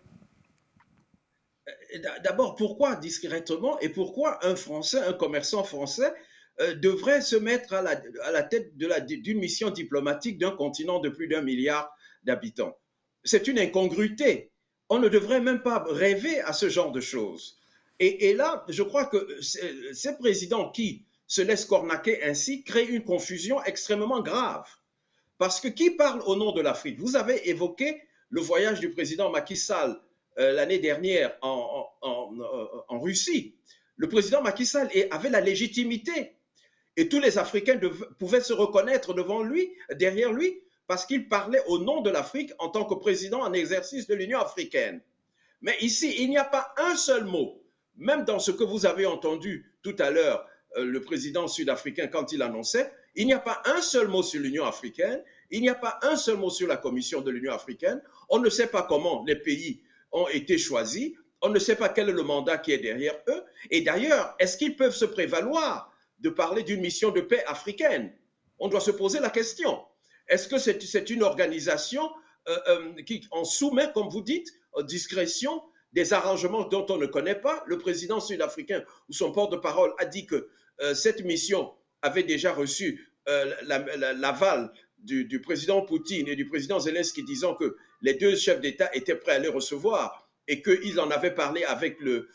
D'abord, 2.25 2.57
pourquoi 2.57 2.97
discrètement 2.97 3.79
et 3.81 3.89
pourquoi 3.89 4.45
un 4.47 4.57
Français, 4.57 4.99
un 4.99 5.13
commerçant 5.13 5.63
français, 5.63 6.13
devrait 6.77 7.21
se 7.21 7.37
mettre 7.37 7.75
à 7.75 7.83
la, 7.83 8.43
tête 8.43 8.77
d'une 8.77 9.39
mission 9.39 9.71
diplomatique 9.71 10.39
d'un 10.39 10.51
continent 10.51 11.01
de 11.01 11.09
plus 11.09 11.29
d'un 11.29 11.43
milliard 11.43 11.95
d'habitants? 12.25 12.77
C'est 13.25 13.47
une 13.47 13.59
incongruité. 13.59 14.51
On 14.89 14.99
ne 14.99 15.09
devrait 15.09 15.41
même 15.41 15.63
pas 15.63 15.85
rêver 15.89 16.41
à 16.41 16.53
ce 16.53 16.69
genre 16.69 16.93
de 16.93 17.01
choses. 17.01 17.59
Et, 18.01 18.31
et 18.31 18.35
là, 18.35 18.65
je 18.69 18.83
crois 18.83 19.05
que 19.05 19.41
ces 19.41 20.17
présidents 20.19 20.71
qui 20.71 21.07
se 21.27 21.43
laissent 21.43 21.67
cornaquer 21.67 22.25
ainsi 22.25 22.65
créent 22.65 22.89
une 22.89 23.05
confusion 23.05 23.63
extrêmement 23.65 24.21
grave. 24.21 24.67
Parce 25.43 25.59
que 25.59 25.67
qui 25.67 25.91
parle 25.91 26.23
au 26.27 26.37
nom 26.37 26.53
de 26.53 26.61
l'Afrique? 26.61 27.01
Vous 27.01 27.17
avez 27.17 27.51
évoqué 27.51 28.01
le 28.31 28.41
voyage 28.41 28.79
du 28.79 28.91
président 28.91 29.29
Macky 29.29 29.57
Sall 29.57 30.01
euh, 30.39 30.53
l'année 30.53 30.79
dernière 30.79 31.37
en, 31.43 31.85
en, 32.01 33.01
Russie. 33.01 33.57
Le 33.97 34.09
président 34.09 34.41
Macky 34.41 34.65
Sall 34.65 34.89
avait 35.11 35.31
la 35.31 35.41
légitimité 35.41 36.37
et 36.97 37.09
tous 37.09 37.19
les 37.19 37.39
Africains 37.39 37.81
pouvaient 38.21 38.41
se 38.41 38.53
reconnaître 38.53 39.15
devant 39.15 39.43
lui, 39.43 39.69
derrière 39.97 40.33
lui, 40.33 40.61
parce 40.87 41.07
qu'il 41.07 41.29
parlait 41.29 41.65
au 41.67 41.81
nom 41.81 42.03
de 42.03 42.11
l'Afrique 42.11 42.53
en 42.61 42.69
tant 42.69 42.85
que 42.85 42.95
président 42.95 43.41
en 43.41 43.53
exercice 43.53 44.07
de 44.07 44.15
l'Union 44.15 44.39
africaine. 44.39 45.01
Mais 45.61 45.77
ici, 45.81 46.15
il 46.21 46.31
n'y 46.31 46.39
a 46.39 46.45
pas 46.45 46.73
un 46.77 46.95
seul 46.95 47.25
mot, 47.25 47.61
même 47.97 48.25
dans 48.25 48.39
ce 48.39 48.53
que 48.53 48.63
vous 48.63 48.87
avez 48.87 49.07
entendu 49.07 49.75
tout 49.83 49.97
à 49.99 50.13
l'heure, 50.13 50.47
euh, 50.77 50.85
le 50.85 51.03
président 51.03 51.49
sud-africain 51.49 52.07
quand 52.07 52.31
il 52.31 52.43
annonçait, 52.43 52.93
il 53.15 53.27
n'y 53.27 53.35
a 53.35 53.39
pas 53.39 53.61
un 53.67 53.81
seul 53.81 54.09
mot 54.09 54.23
sur 54.23 54.41
l'Union 54.41 54.65
africaine, 54.65 55.23
il 55.53 55.61
n'y 55.61 55.69
a 55.69 55.75
pas 55.75 55.99
un 56.03 56.17
seul 56.17 56.39
mot 56.39 56.51
sur 56.51 56.67
la 56.67 56.79
Commission 56.79 57.21
de 57.21 57.31
l'Union 57.31 57.53
africaine. 57.53 58.03
On 58.31 58.39
ne 58.39 58.49
sait 58.49 58.67
pas 58.67 58.83
comment 58.83 59.23
les 59.27 59.37
pays 59.37 59.83
ont 60.11 60.27
été 60.29 60.57
choisis. 60.59 61.13
On 61.43 61.51
ne 61.51 61.59
sait 61.59 61.77
pas 61.77 61.91
quel 61.91 62.09
est 62.09 62.13
le 62.13 62.23
mandat 62.23 62.59
qui 62.59 62.73
est 62.73 62.79
derrière 62.79 63.15
eux. 63.29 63.45
Et 63.71 63.83
d'ailleurs, 63.83 64.35
est-ce 64.39 64.57
qu'ils 64.57 64.77
peuvent 64.77 64.95
se 64.95 65.05
prévaloir 65.05 65.93
de 66.21 66.31
parler 66.31 66.63
d'une 66.63 66.81
mission 66.81 67.11
de 67.11 67.21
paix 67.21 67.45
africaine? 67.47 68.13
On 68.59 68.69
doit 68.69 68.81
se 68.81 68.91
poser 68.91 69.21
la 69.21 69.29
question. 69.29 69.79
Est-ce 70.29 70.49
que 70.49 70.57
c'est 70.59 71.11
une 71.11 71.23
organisation 71.23 72.11
euh, 72.49 72.59
euh, 72.69 73.03
qui 73.03 73.27
en 73.31 73.45
soumet, 73.45 73.91
comme 73.93 74.09
vous 74.09 74.23
dites, 74.23 74.49
discrétion 74.85 75.63
des 75.93 76.15
arrangements 76.15 76.65
dont 76.65 76.87
on 76.89 76.97
ne 76.97 77.07
connaît 77.07 77.35
pas? 77.35 77.63
Le 77.67 77.77
président 77.77 78.21
sud-africain 78.21 78.83
ou 79.11 79.13
son 79.13 79.33
porte-parole 79.33 79.93
a 79.99 80.07
dit 80.07 80.27
que 80.27 80.49
euh, 80.81 80.95
cette 80.95 81.23
mission 81.25 81.75
avait 82.01 82.23
déjà 82.23 82.53
reçu 82.53 83.09
l'aval 83.27 84.73
du, 85.03 85.41
président 85.41 85.83
Poutine 85.83 86.29
et 86.29 86.37
du 86.37 86.49
président 86.49 86.79
Zelensky 86.79 87.25
disant 87.25 87.55
que 87.55 87.77
les 88.01 88.15
deux 88.15 88.37
chefs 88.37 88.61
d'État 88.61 88.91
étaient 88.95 89.17
prêts 89.17 89.33
à 89.33 89.39
les 89.39 89.49
recevoir 89.49 90.29
et 90.49 90.63
qu'ils 90.63 91.01
en 91.01 91.11
avaient 91.11 91.35
parlé 91.35 91.65
avec 91.65 91.99
le, 92.01 92.29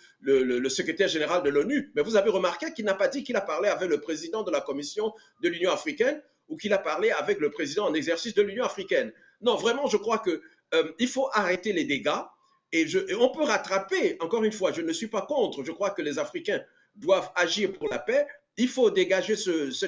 secrétaire 0.69 1.07
général 1.07 1.43
de 1.43 1.50
l'ONU. 1.50 1.91
Mais 1.95 2.01
vous 2.01 2.15
avez 2.15 2.29
remarqué 2.29 2.74
qu'il 2.74 2.86
n'a 2.86 2.93
pas 2.93 3.07
dit 3.07 3.24
qu'il 3.24 3.36
a 3.36 3.41
parlé 3.41 3.69
avec 3.69 3.89
le 3.89 4.00
président 4.00 4.43
de 4.43 4.51
la 4.51 4.62
Commission 4.62 5.13
de 5.41 5.50
l'Union 5.50 5.71
africaine 5.71 6.21
ou 6.47 6.57
qu'il 6.57 6.74
a 6.74 6.77
parlé 6.77 7.12
avec 7.12 7.39
le 7.39 7.50
président 7.50 7.86
en 7.86 7.93
exercice 7.93 8.33
de 8.33 8.41
l'Union 8.41 8.63
africaine. 8.63 9.12
Non, 9.41 9.55
vraiment, 9.55 9.88
je 9.88 9.97
crois 9.97 10.19
qu'il 10.19 10.39
euh, 10.74 10.91
il 11.00 11.07
faut 11.07 11.29
arrêter 11.33 11.74
les 11.74 11.83
dégâts 11.83 12.24
et, 12.71 12.86
on 13.19 13.29
peut 13.29 13.43
rattraper. 13.43 14.17
Encore 14.19 14.43
une 14.43 14.51
fois, 14.51 14.71
je 14.71 14.81
ne 14.81 14.91
suis 14.93 15.07
pas 15.07 15.21
contre. 15.21 15.63
Je 15.63 15.71
crois 15.71 15.91
que 15.91 16.01
les 16.01 16.19
Africains 16.19 16.62
doivent 16.95 17.31
agir 17.36 17.71
pour 17.74 17.89
la 17.89 18.00
paix. 18.00 18.27
Il 18.57 18.67
faut 18.67 18.89
dégager 18.89 19.36
ce, 19.36 19.71
ce, 19.71 19.86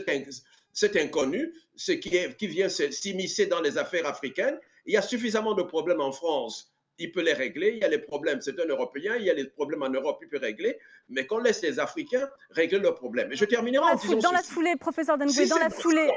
cet 0.79 0.95
inconnu, 0.95 1.53
ce 1.75 1.91
qui, 1.91 2.15
est, 2.15 2.37
qui 2.37 2.47
vient 2.47 2.69
s'immiscer 2.69 3.47
dans 3.47 3.59
les 3.59 3.77
affaires 3.77 4.07
africaines. 4.07 4.57
Il 4.85 4.93
y 4.93 4.97
a 4.97 5.01
suffisamment 5.01 5.53
de 5.53 5.63
problèmes 5.63 5.99
en 5.99 6.13
France. 6.13 6.71
Il 6.99 7.11
peut 7.11 7.21
les 7.21 7.33
régler. 7.33 7.71
Il 7.75 7.79
y 7.79 7.83
a 7.83 7.89
les 7.89 7.99
problèmes, 7.99 8.39
c'est 8.39 8.57
un 8.61 8.65
Européen. 8.65 9.15
Il 9.17 9.25
y 9.25 9.29
a 9.29 9.33
les 9.33 9.45
problèmes 9.45 9.83
en 9.83 9.89
Europe, 9.89 10.19
il 10.21 10.29
peut 10.29 10.37
régler. 10.37 10.79
Mais 11.09 11.25
qu'on 11.25 11.39
laisse 11.39 11.61
les 11.61 11.79
Africains 11.79 12.29
régler 12.51 12.79
leurs 12.79 12.95
problèmes. 12.95 13.29
Et 13.31 13.35
je 13.35 13.43
terminerai 13.43 13.91
en 13.91 13.95
disant. 13.95 14.17
Dans 14.19 14.31
la 14.31 14.41
foulée, 14.41 14.75
professeur 14.77 15.17
Dengue, 15.17 15.47
dans 15.49 15.57
la 15.57 15.69
foulée. 15.69 16.09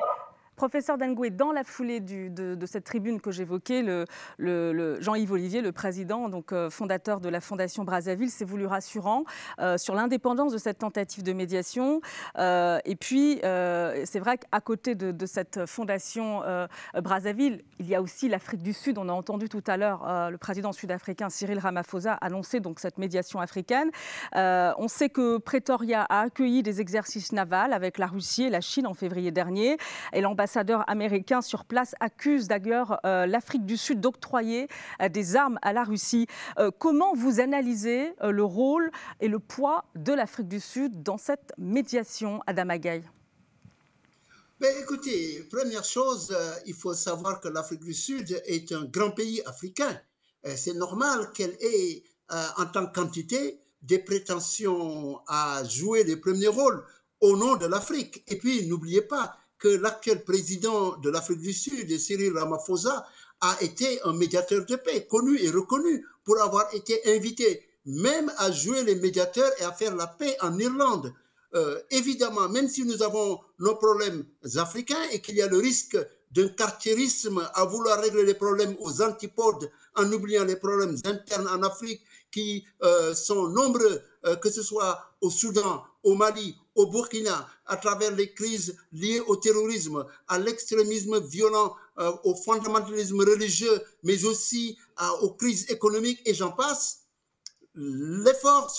Professeur 0.63 0.97
Dangoué, 0.97 1.31
dans 1.31 1.51
la 1.51 1.65
foulée 1.65 1.99
de, 1.99 2.67
cette 2.67 2.85
tribune 2.85 3.21
que 3.21 3.33
j'évoquais, 3.33 3.85
Jean-Yves 4.39 5.33
Olivier, 5.33 5.61
le 5.61 5.73
président, 5.73 6.29
donc 6.29 6.53
euh, 6.53 6.71
fondateur 6.71 7.19
de 7.19 7.29
la 7.29 7.41
Fondation 7.41 7.83
Brazzaville, 7.83 8.31
s'est 8.31 8.45
voulu 8.45 8.67
rassurant 8.67 9.25
euh, 9.59 9.77
sur 9.77 9.97
l'indépendance 9.97 10.53
de 10.53 10.59
cette 10.59 10.79
tentative 10.79 11.25
de 11.25 11.33
médiation. 11.33 12.01
Euh, 12.39 12.79
et 12.85 12.95
puis, 12.95 13.41
c'est 13.43 14.21
vrai 14.21 14.39
qu'à 14.39 14.61
côté 14.61 14.95
de, 14.95 15.27
cette 15.27 15.67
Fondation 15.67 16.43
Brazzaville, 16.95 17.65
il 17.81 17.89
y 17.89 17.97
a 17.97 18.01
aussi 18.01 18.29
l'Afrique 18.29 18.63
du 18.63 18.73
Sud. 18.73 18.99
On 18.99 19.09
a 19.09 19.13
entendu 19.13 19.49
tout 19.49 19.65
à 19.67 19.77
l'heure 19.77 20.31
le 20.31 20.39
président 20.39 20.71
sud-africain 20.71 21.29
Cyril 21.29 21.59
Ramaphosa 21.59 22.13
annoncer 22.21 22.61
donc 22.61 22.79
cette 22.79 22.99
médiation 22.99 23.41
africaine. 23.41 23.91
on 24.33 24.87
sait 24.87 25.09
que 25.09 25.39
Pretoria 25.39 26.07
a 26.09 26.21
accueilli 26.21 26.63
des 26.63 26.81
exercices 26.81 27.33
navals 27.33 27.73
avec 27.73 27.99
la 27.99 28.07
Russie 28.07 28.45
et 28.45 28.51
la 28.51 28.61
Chine 28.61 28.87
en 28.87 28.95
février 28.95 29.33
dernier. 29.33 29.77
Et 30.13 30.21
l'ambassade 30.21 30.52
l'ambassadeur 30.53 30.85
américain 30.89 31.41
sur 31.41 31.65
place 31.65 31.95
accuse 32.01 32.47
d'ailleurs 32.47 33.01
euh, 33.07 33.27
l'Afrique 33.27 33.65
du 33.65 33.79
Sud 33.79 34.01
d'octroyer 34.01 34.69
euh, 35.01 35.09
des 35.09 35.35
armes 35.35 35.59
à 35.63 35.73
la 35.73 35.83
Russie. 35.83 36.27
Euh, 36.59 36.71
comment 36.79 37.15
vous 37.15 37.41
analysez 37.41 38.13
le 38.23 38.45
rôle 38.45 38.91
et 39.21 39.29
le 39.29 39.39
poids 39.39 39.85
de 39.95 40.13
l'Afrique 40.13 40.49
du 40.49 40.61
Sud 40.61 41.03
dans 41.03 41.17
cette 41.17 41.53
médiation, 41.57 42.41
Adam 42.47 42.69
Agaï? 42.69 43.03
Ben, 44.61 44.75
écoutez, 44.83 45.43
première 45.51 45.85
chose, 45.85 46.37
il 46.67 46.75
faut 46.75 46.95
savoir 46.95 47.41
que 47.41 47.49
l'Afrique 47.49 47.83
du 47.83 47.95
Sud 47.95 48.43
est 48.47 48.73
un 48.73 48.85
grand 48.85 49.11
pays 49.11 49.43
africain. 49.47 50.01
C'est 50.45 50.75
normal 50.75 51.31
qu'elle 51.35 51.57
ait, 51.61 52.05
en 52.59 52.67
tant 52.67 52.87
que 52.87 52.93
quantité, 52.93 53.59
des 53.81 53.99
prétentions 53.99 55.21
à 55.27 55.65
jouer 55.65 56.05
les 56.05 56.17
premiers 56.17 56.49
rôles 56.49 56.85
au 57.21 57.37
nom 57.37 57.57
de 57.57 57.67
l'Afrique. 57.67 58.23
Et 58.29 58.37
puis, 58.37 58.67
n'oubliez 58.69 59.03
pas, 59.03 59.37
que 59.63 59.69
l'actuel 59.69 60.25
président 60.25 60.97
de 60.97 61.09
l'Afrique 61.09 61.39
du 61.39 61.53
Sud, 61.53 61.97
Cyril 61.97 62.37
Ramaphosa, 62.37 63.07
a 63.41 63.57
été 63.61 64.03
un 64.03 64.13
médiateur 64.13 64.67
de 64.67 64.75
paix, 64.75 65.07
connu 65.09 65.41
et 65.41 65.51
reconnu 65.51 66.05
pour 66.25 66.43
avoir 66.43 66.67
été 66.75 67.01
invité 67.15 67.65
même 67.87 68.33
à 68.39 68.51
jouer 68.51 68.83
les 68.83 68.97
médiateurs 68.97 69.53
et 69.61 69.63
à 69.63 69.71
faire 69.71 69.95
la 69.95 70.09
paix 70.09 70.37
en 70.41 70.59
Irlande. 70.59 71.15
Euh, 71.55 71.79
évidemment, 71.93 72.49
même 72.49 72.69
si 72.69 72.85
nous 72.85 73.05
avons 73.05 73.39
nos 73.61 73.77
problèmes 73.77 74.25
africains 74.57 75.05
et 75.13 75.21
qu'il 75.21 75.37
y 75.37 75.43
a 75.43 75.47
le 75.47 75.59
risque 75.59 75.97
d'un 76.33 76.49
cartiérisme 76.49 77.49
à 77.55 77.65
vouloir 77.65 78.01
régler 78.01 78.25
les 78.25 78.35
problèmes 78.35 78.75
aux 78.81 79.01
antipodes 79.01 79.71
en 79.95 80.11
oubliant 80.11 80.45
les 80.45 80.57
problèmes 80.57 80.97
internes 81.05 81.47
en 81.47 81.63
Afrique 81.63 82.03
qui 82.33 82.65
euh, 82.83 83.15
sont 83.15 83.47
nombreux, 83.47 84.03
euh, 84.25 84.35
que 84.37 84.51
ce 84.51 84.63
soit 84.63 84.99
au 85.21 85.31
Soudan, 85.31 85.85
au 86.03 86.17
Mali, 86.17 86.57
au 86.75 86.87
Burkina, 86.87 87.49
à 87.67 87.77
travers 87.77 88.15
les 88.15 88.33
crises 88.33 88.77
liées 88.93 89.21
au 89.21 89.37
terrorisme, 89.37 90.07
à 90.29 90.39
l'extrémisme 90.39 91.21
violent, 91.21 91.77
euh, 91.99 92.13
au 92.25 92.35
fondamentalisme 92.35 93.21
religieux, 93.21 93.83
mais 94.03 94.25
aussi 94.25 94.79
aux 95.21 95.31
crises 95.35 95.71
économiques, 95.71 96.21
et 96.25 96.35
j'en 96.35 96.53
passe, 96.53 97.01
l'effort 97.75 98.75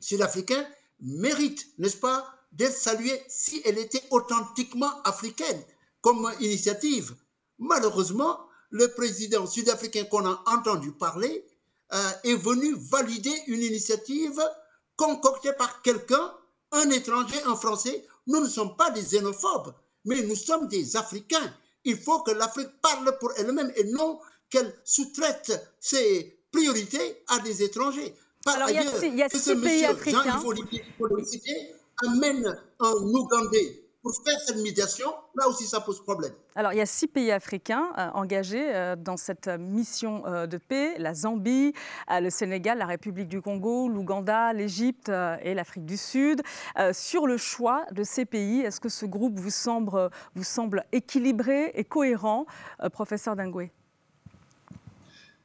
sud-africain 0.00 0.66
mérite, 1.00 1.66
n'est-ce 1.78 1.96
pas, 1.96 2.26
d'être 2.52 2.76
salué 2.76 3.20
si 3.28 3.62
elle 3.64 3.78
était 3.78 4.02
authentiquement 4.10 5.02
africaine 5.02 5.62
comme 6.00 6.30
initiative. 6.40 7.14
Malheureusement, 7.58 8.38
le 8.70 8.88
président 8.88 9.46
sud-africain 9.46 10.04
qu'on 10.04 10.26
a 10.26 10.42
entendu 10.46 10.92
parler 10.92 11.46
euh, 11.92 12.10
est 12.24 12.34
venu 12.34 12.74
valider 12.78 13.34
une 13.46 13.62
initiative 13.62 14.40
concoctée 14.96 15.52
par 15.52 15.82
quelqu'un 15.82 16.32
un 16.72 16.90
étranger, 16.90 17.36
un 17.46 17.56
Français, 17.56 18.04
nous 18.26 18.40
ne 18.40 18.48
sommes 18.48 18.76
pas 18.76 18.90
des 18.90 19.02
xénophobes, 19.02 19.74
mais 20.04 20.22
nous 20.22 20.36
sommes 20.36 20.68
des 20.68 20.96
Africains. 20.96 21.54
Il 21.84 21.98
faut 21.98 22.20
que 22.20 22.30
l'Afrique 22.32 22.70
parle 22.80 23.16
pour 23.18 23.32
elle-même 23.36 23.72
et 23.76 23.84
non 23.84 24.18
qu'elle 24.50 24.74
sous-traite 24.84 25.52
ses 25.80 26.38
priorités 26.50 27.22
à 27.28 27.38
des 27.40 27.62
étrangers. 27.62 28.14
Par 28.44 28.56
Alors, 28.56 28.68
ailleurs, 28.68 29.04
il 29.04 29.16
y 29.16 29.22
a, 29.22 29.28
six 29.28 29.56
pays 29.56 29.84
africains. 29.84 30.40
Jean 30.40 30.52
amène 32.08 32.58
un 32.80 32.92
Ougandais 32.92 33.81
pour 34.02 34.12
faire 34.24 34.38
cette 34.40 34.56
médiation, 34.56 35.14
là 35.36 35.46
aussi 35.48 35.64
ça 35.64 35.80
pose 35.80 36.02
problème. 36.02 36.32
Alors 36.56 36.72
il 36.72 36.78
y 36.78 36.82
a 36.82 36.86
six 36.86 37.06
pays 37.06 37.30
africains 37.30 37.92
euh, 37.96 38.08
engagés 38.14 38.74
euh, 38.74 38.96
dans 38.96 39.16
cette 39.16 39.46
mission 39.46 40.26
euh, 40.26 40.46
de 40.46 40.58
paix, 40.58 40.96
la 40.98 41.14
Zambie, 41.14 41.72
le 42.10 42.28
Sénégal, 42.30 42.78
la 42.78 42.86
République 42.86 43.28
du 43.28 43.40
Congo, 43.40 43.88
l'Ouganda, 43.88 44.52
l'Égypte 44.52 45.08
et 45.08 45.54
l'Afrique 45.54 45.86
du 45.86 45.96
Sud. 45.96 46.42
sur 46.92 47.26
le 47.26 47.36
choix 47.36 47.86
de 47.92 48.02
ces 48.02 48.24
pays, 48.24 48.60
est-ce 48.60 48.80
que 48.80 48.88
ce 48.88 49.06
groupe 49.06 49.38
vous 49.38 49.50
semble, 49.50 50.10
vous 50.34 50.44
semble 50.44 50.84
équilibré 50.92 51.70
et 51.74 51.84
cohérent, 51.84 52.46
professeur 52.92 53.36
Dingoué? 53.36 53.70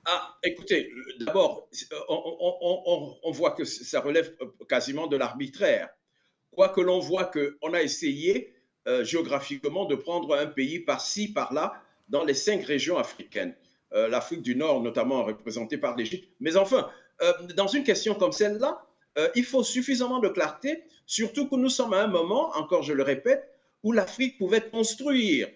Ah, 0.06 0.38
écoutez, 0.44 0.92
d'abord, 1.20 1.70
on, 2.10 3.18
on, 3.24 3.32
voit 3.32 3.52
que 3.52 3.66
ça 3.66 4.00
relève 4.00 4.36
quasiment 4.68 5.08
de 5.08 5.18
l'arbitraire. 5.18 5.90
Quoique 6.58 6.82
l'on 6.82 6.98
voit 6.98 7.26
qu'on 7.26 7.74
a 7.76 7.84
essayé 7.84 8.52
euh, 8.88 9.04
géographiquement 9.04 9.86
de 9.86 9.94
prendre 9.94 10.36
un 10.36 10.48
pays 10.48 10.80
par-ci, 10.80 11.32
par-là, 11.32 11.80
dans 12.10 12.24
les 12.24 12.34
cinq 12.34 12.66
régions 12.66 12.98
africaines. 12.98 13.54
Euh, 13.94 14.08
L'Afrique 14.08 14.42
du 14.42 14.56
Nord, 14.56 14.82
notamment 14.82 15.24
représentée 15.24 15.78
par 15.78 15.96
l'Égypte. 15.96 16.28
Mais 16.40 16.58
enfin, 16.58 16.90
euh, 17.22 17.32
dans 17.56 17.68
une 17.68 17.84
question 17.84 18.16
comme 18.16 18.32
celle-là, 18.32 18.84
il 19.36 19.44
faut 19.44 19.64
suffisamment 19.64 20.20
de 20.20 20.30
clarté, 20.30 20.84
surtout 21.08 21.48
que 21.48 21.56
nous 21.56 21.70
sommes 21.70 21.94
à 21.94 22.02
un 22.02 22.08
moment, 22.08 22.56
encore 22.56 22.84
je 22.84 22.94
le 22.94 23.02
répète, 23.02 23.48
où 23.84 23.92
l'Afrique 23.92 24.38
pouvait 24.38 24.62
construire 24.62 25.50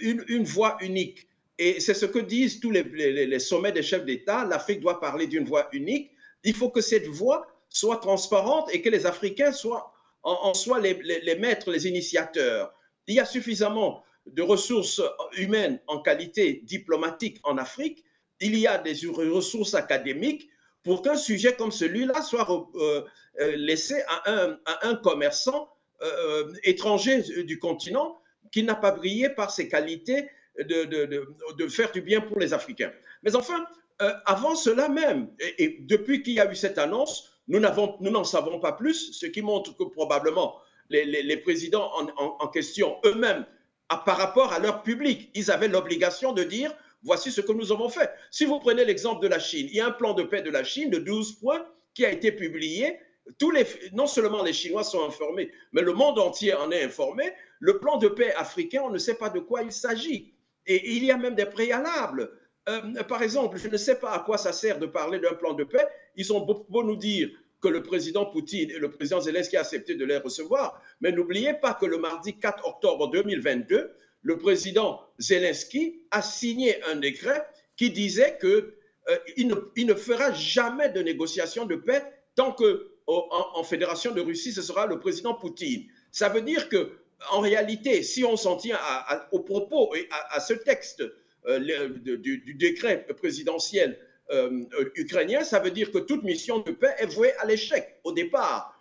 une, 0.00 0.44
voie 0.44 0.78
unique. 0.80 1.26
Et 1.58 1.80
c'est 1.80 1.92
ce 1.92 2.06
que 2.06 2.18
disent 2.18 2.60
tous 2.60 2.70
les 2.70 3.38
sommets 3.40 3.72
des 3.72 3.82
chefs 3.82 4.06
d'État. 4.06 4.46
L'Afrique 4.46 4.80
doit 4.80 5.00
parler 5.00 5.26
d'une 5.26 5.44
voie 5.44 5.68
unique. 5.72 6.12
Il 6.44 6.54
faut 6.54 6.70
que 6.70 6.80
cette 6.80 7.06
voie 7.06 7.46
soit 7.68 7.98
transparente 7.98 8.74
et 8.74 8.80
que 8.80 8.88
les 8.88 9.04
Africains 9.04 9.52
soient 9.52 9.92
en, 10.28 10.54
soi 10.54 10.80
les, 10.80 11.36
maîtres, 11.36 11.70
les 11.70 11.86
initiateurs. 11.86 12.72
Il 13.06 13.14
y 13.14 13.20
a 13.20 13.24
suffisamment 13.24 14.04
de 14.26 14.42
ressources 14.42 15.02
humaines 15.36 15.80
en 15.86 16.00
qualité 16.00 16.60
diplomatique 16.64 17.38
en 17.44 17.56
Afrique. 17.58 18.04
Il 18.40 18.58
y 18.58 18.66
a 18.66 18.78
des 18.78 18.94
ressources 19.06 19.74
académiques 19.74 20.48
pour 20.82 21.02
qu'un 21.02 21.16
sujet 21.16 21.54
comme 21.54 21.72
celui-là 21.72 22.22
soit 22.22 22.48
euh, 22.76 23.02
euh, 23.40 23.56
laissé 23.56 24.02
à 24.08 24.48
un, 24.82 24.94
commerçant 24.96 25.70
euh, 26.02 26.52
étranger 26.62 27.22
du 27.44 27.58
continent 27.58 28.18
qui 28.52 28.62
n'a 28.62 28.74
pas 28.74 28.92
brillé 28.92 29.28
par 29.28 29.50
ses 29.50 29.68
qualités 29.68 30.28
de, 30.58 31.68
faire 31.68 31.92
du 31.92 32.00
bien 32.00 32.20
pour 32.20 32.38
les 32.38 32.52
Africains. 32.52 32.92
Mais 33.22 33.36
enfin, 33.36 33.66
avant 34.26 34.54
cela 34.54 34.88
même, 34.88 35.28
et 35.58 35.78
depuis 35.80 36.22
qu'il 36.22 36.34
y 36.34 36.40
a 36.40 36.50
eu 36.50 36.56
cette 36.56 36.78
annonce, 36.78 37.37
nous 37.48 37.60
n'en 37.60 38.24
savons 38.24 38.60
pas 38.60 38.72
plus, 38.72 39.12
ce 39.12 39.26
qui 39.26 39.42
montre 39.42 39.76
que 39.76 39.84
probablement 39.84 40.56
les, 40.90 41.36
présidents 41.38 41.90
en, 42.16 42.48
question 42.48 42.96
eux-mêmes, 43.04 43.46
par 43.88 44.16
rapport 44.18 44.52
à 44.52 44.58
leur 44.58 44.82
public, 44.82 45.30
ils 45.34 45.50
avaient 45.50 45.68
l'obligation 45.68 46.32
de 46.32 46.42
dire 46.42 46.74
voici 47.02 47.30
ce 47.30 47.40
que 47.40 47.52
nous 47.52 47.72
avons 47.72 47.88
fait. 47.88 48.10
Si 48.30 48.44
vous 48.44 48.58
prenez 48.58 48.84
l'exemple 48.84 49.22
de 49.22 49.28
la 49.28 49.38
Chine, 49.38 49.66
il 49.70 49.76
y 49.76 49.80
a 49.80 49.86
un 49.86 49.92
plan 49.92 50.14
de 50.14 50.24
paix 50.24 50.42
de 50.42 50.50
la 50.50 50.64
Chine 50.64 50.90
de 50.90 50.98
12 50.98 51.36
points 51.40 51.64
qui 51.94 52.04
a 52.04 52.10
été 52.10 52.32
publié. 52.32 52.98
Tous 53.38 53.50
les, 53.50 53.66
non 53.92 54.06
seulement 54.06 54.42
les 54.42 54.52
Chinois 54.52 54.84
sont 54.84 55.04
informés, 55.04 55.50
mais 55.72 55.82
le 55.82 55.92
monde 55.92 56.18
entier 56.18 56.54
en 56.54 56.70
est 56.70 56.82
informé. 56.82 57.32
Le 57.60 57.78
plan 57.78 57.98
de 57.98 58.08
paix 58.08 58.34
africain, 58.34 58.82
on 58.84 58.90
ne 58.90 58.98
sait 58.98 59.14
pas 59.14 59.30
de 59.30 59.38
quoi 59.38 59.62
il 59.62 59.72
s'agit. 59.72 60.34
Et 60.66 60.96
il 60.96 61.04
y 61.04 61.10
a 61.10 61.16
même 61.16 61.34
des 61.34 61.46
préalables. 61.46 62.30
Euh, 62.68 63.02
par 63.04 63.22
exemple, 63.22 63.58
je 63.58 63.68
ne 63.68 63.76
sais 63.76 63.98
pas 63.98 64.12
à 64.12 64.18
quoi 64.20 64.36
ça 64.38 64.52
sert 64.52 64.78
de 64.78 64.86
parler 64.86 65.18
d'un 65.18 65.34
plan 65.34 65.54
de 65.54 65.64
paix. 65.64 65.86
Ils 66.18 66.32
ont 66.32 66.40
beau, 66.40 66.82
nous 66.82 66.96
dire 66.96 67.30
que 67.62 67.68
le 67.68 67.82
président 67.82 68.26
Poutine 68.26 68.70
et 68.70 68.78
le 68.78 68.90
président 68.90 69.20
Zelensky 69.20 69.56
ont 69.56 69.60
accepté 69.60 69.94
de 69.94 70.04
les 70.04 70.18
recevoir, 70.18 70.82
mais 71.00 71.12
n'oubliez 71.12 71.54
pas 71.54 71.74
que 71.74 71.86
le 71.86 71.96
mardi 71.96 72.38
4 72.38 72.66
octobre 72.66 73.10
2022, 73.10 73.92
le 74.22 74.38
président 74.38 75.00
Zelensky 75.18 76.02
a 76.10 76.20
signé 76.20 76.82
un 76.84 76.96
décret 76.96 77.46
qui 77.76 77.90
disait 77.90 78.36
qu'il 78.40 78.48
euh, 78.48 79.16
ne, 79.38 79.84
ne, 79.84 79.94
fera 79.94 80.32
jamais 80.32 80.90
de 80.90 81.00
négociation 81.00 81.64
de 81.64 81.76
paix 81.76 82.02
tant 82.34 82.52
que 82.52 82.90
en, 83.06 83.62
Fédération 83.64 84.12
de 84.12 84.20
Russie, 84.20 84.52
ce 84.52 84.60
sera 84.60 84.86
le 84.86 84.98
président 84.98 85.32
Poutine. 85.32 85.86
Ça 86.12 86.28
veut 86.28 86.42
dire 86.42 86.68
que, 86.68 86.92
en 87.30 87.40
réalité, 87.40 88.02
si 88.02 88.22
on 88.22 88.36
s'en 88.36 88.56
tient 88.56 88.78
aux 89.32 89.40
propos 89.40 89.94
et 89.94 90.06
à 90.30 90.40
ce 90.40 90.52
texte 90.52 91.02
euh, 91.46 91.88
du, 91.88 92.54
décret 92.54 93.06
présidentiel 93.16 93.98
euh, 94.30 94.64
ukrainien, 94.94 95.44
ça 95.44 95.58
veut 95.58 95.70
dire 95.70 95.90
que 95.90 95.98
toute 95.98 96.22
mission 96.22 96.58
de 96.60 96.72
paix 96.72 96.94
est 96.98 97.06
vouée 97.06 97.32
à 97.38 97.46
l'échec 97.46 98.00
au 98.04 98.12
départ. 98.12 98.74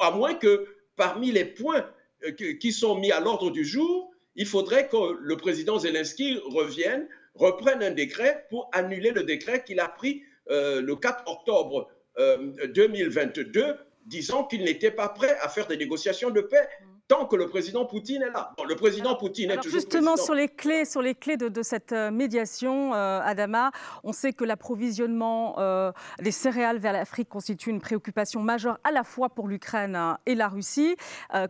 À 0.00 0.10
moins 0.10 0.34
que 0.34 0.66
parmi 0.96 1.32
les 1.32 1.44
points 1.44 1.84
euh, 2.24 2.32
qui 2.32 2.72
sont 2.72 2.98
mis 2.98 3.12
à 3.12 3.20
l'ordre 3.20 3.50
du 3.50 3.64
jour, 3.64 4.10
il 4.36 4.46
faudrait 4.46 4.88
que 4.88 4.96
le 5.20 5.36
président 5.36 5.78
Zelensky 5.78 6.38
revienne, 6.46 7.08
reprenne 7.34 7.82
un 7.82 7.90
décret 7.90 8.46
pour 8.50 8.68
annuler 8.72 9.10
le 9.10 9.22
décret 9.22 9.62
qu'il 9.64 9.80
a 9.80 9.88
pris 9.88 10.22
le 10.48 10.94
4 10.94 11.22
octobre 11.26 11.88
2022, 12.18 13.76
disant 14.06 14.44
qu'il 14.44 14.64
n'était 14.64 14.90
pas 14.90 15.08
prêt 15.08 15.36
à 15.40 15.48
faire 15.48 15.66
des 15.66 15.76
négociations 15.76 16.30
de 16.30 16.40
paix 16.40 16.68
tant 17.08 17.26
que 17.26 17.36
le 17.36 17.48
président 17.48 17.84
Poutine 17.84 18.22
est 18.22 18.30
là. 18.30 18.54
le 18.66 18.76
président 18.76 19.14
Poutine 19.14 19.50
est 19.50 19.56
toujours 19.56 19.72
justement 19.72 20.16
sur 20.16 20.34
les 20.34 20.48
clés, 20.48 20.84
sur 20.84 21.02
les 21.02 21.14
clés 21.14 21.36
de, 21.36 21.62
cette 21.62 21.92
euh, 21.92 22.10
médiation, 22.10 22.94
euh, 22.94 23.20
Adama, 23.20 23.70
on 24.02 24.12
sait 24.12 24.32
que 24.32 24.44
l'approvisionnement 24.44 25.58
euh, 25.58 25.92
des 26.20 26.30
céréales 26.30 26.78
vers 26.78 26.92
l'Afrique 26.92 27.28
constitue 27.28 27.70
une 27.70 27.80
préoccupation 27.80 28.40
majeure 28.40 28.78
à 28.84 28.90
la 28.90 29.04
fois 29.04 29.28
pour 29.28 29.48
l'Ukraine 29.48 29.96
hein, 29.96 30.18
et 30.26 30.34
la 30.34 30.48
Russie, 30.48 30.96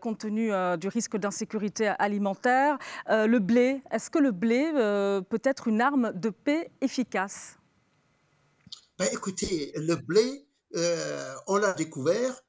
compte 0.00 0.18
tenu 0.18 0.50
du 0.78 0.88
risque 0.88 1.16
d'insécurité 1.16 1.88
alimentaire. 1.98 2.78
le 3.08 3.38
blé, 3.38 3.82
est-ce 3.90 4.10
que 4.10 4.18
le 4.18 4.30
blé 4.30 4.70
peut 5.28 5.40
être 5.44 5.68
une 5.68 5.80
arme 5.80 6.12
de 6.14 6.30
paix 6.30 6.70
efficace? 6.80 7.58
Ben, 8.98 9.08
Écoutez, 9.12 9.72
le 9.76 9.96
blé, 9.96 10.46
on 11.46 11.56
l'a 11.56 11.72
découvert 11.72 12.40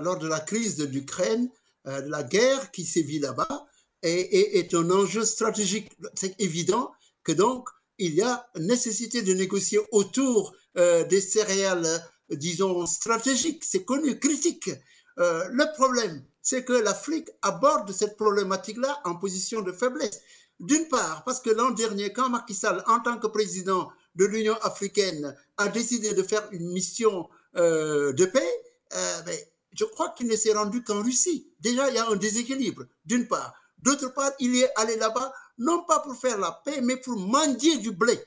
lors 0.00 0.18
de 0.18 0.28
la 0.28 0.40
crise 0.40 0.76
de 0.76 0.86
l'Ukraine 0.86 1.48
euh, 1.86 2.02
la 2.08 2.22
guerre 2.22 2.70
qui 2.70 2.84
sévit 2.84 3.18
là-bas 3.18 3.66
est, 4.02 4.74
un 4.74 4.90
enjeu 4.90 5.24
stratégique. 5.24 5.90
C'est 6.14 6.34
évident 6.40 6.90
que 7.22 7.32
donc 7.32 7.68
il 7.98 8.14
y 8.14 8.22
a 8.22 8.46
nécessité 8.56 9.22
de 9.22 9.34
négocier 9.34 9.78
autour 9.92 10.54
euh, 10.78 11.04
des 11.04 11.20
céréales, 11.20 12.02
disons, 12.30 12.86
stratégiques. 12.86 13.62
C'est 13.64 13.84
connu, 13.84 14.18
critique. 14.18 14.70
Euh, 15.18 15.46
le 15.50 15.66
problème, 15.74 16.24
c'est 16.40 16.64
que 16.64 16.72
l'Afrique 16.72 17.28
aborde 17.42 17.92
cette 17.92 18.16
problématique-là 18.16 19.00
en 19.04 19.16
position 19.16 19.60
de 19.60 19.72
faiblesse. 19.72 20.20
D'une 20.60 20.88
part, 20.88 21.24
parce 21.24 21.40
que 21.40 21.50
l'an 21.50 21.70
dernier, 21.70 22.12
quand 22.12 22.30
Macky 22.30 22.54
Sall, 22.54 22.82
en 22.86 23.00
tant 23.00 23.18
que 23.18 23.26
président 23.26 23.90
de 24.14 24.24
l'Union 24.24 24.56
africaine, 24.62 25.36
a 25.58 25.68
décidé 25.68 26.14
de 26.14 26.22
faire 26.22 26.46
une 26.52 26.70
mission 26.72 27.28
de 27.54 28.24
paix, 28.26 28.62
ben, 28.90 29.36
je 29.72 29.84
crois 29.84 30.10
qu'il 30.10 30.26
ne 30.26 30.36
s'est 30.36 30.52
rendu 30.52 30.82
qu'en 30.82 31.02
Russie. 31.02 31.52
Déjà, 31.60 31.88
il 31.88 31.94
y 31.94 31.98
a 31.98 32.08
un 32.08 32.16
déséquilibre, 32.16 32.84
d'une 33.04 33.28
part. 33.28 33.54
D'autre 33.78 34.12
part, 34.12 34.32
il 34.38 34.56
est 34.56 34.70
allé 34.76 34.96
là-bas, 34.96 35.32
non 35.58 35.84
pas 35.84 36.00
pour 36.00 36.16
faire 36.16 36.38
la 36.38 36.52
paix, 36.52 36.80
mais 36.82 36.96
pour 36.96 37.16
mendier 37.18 37.78
du 37.78 37.92
blé. 37.92 38.22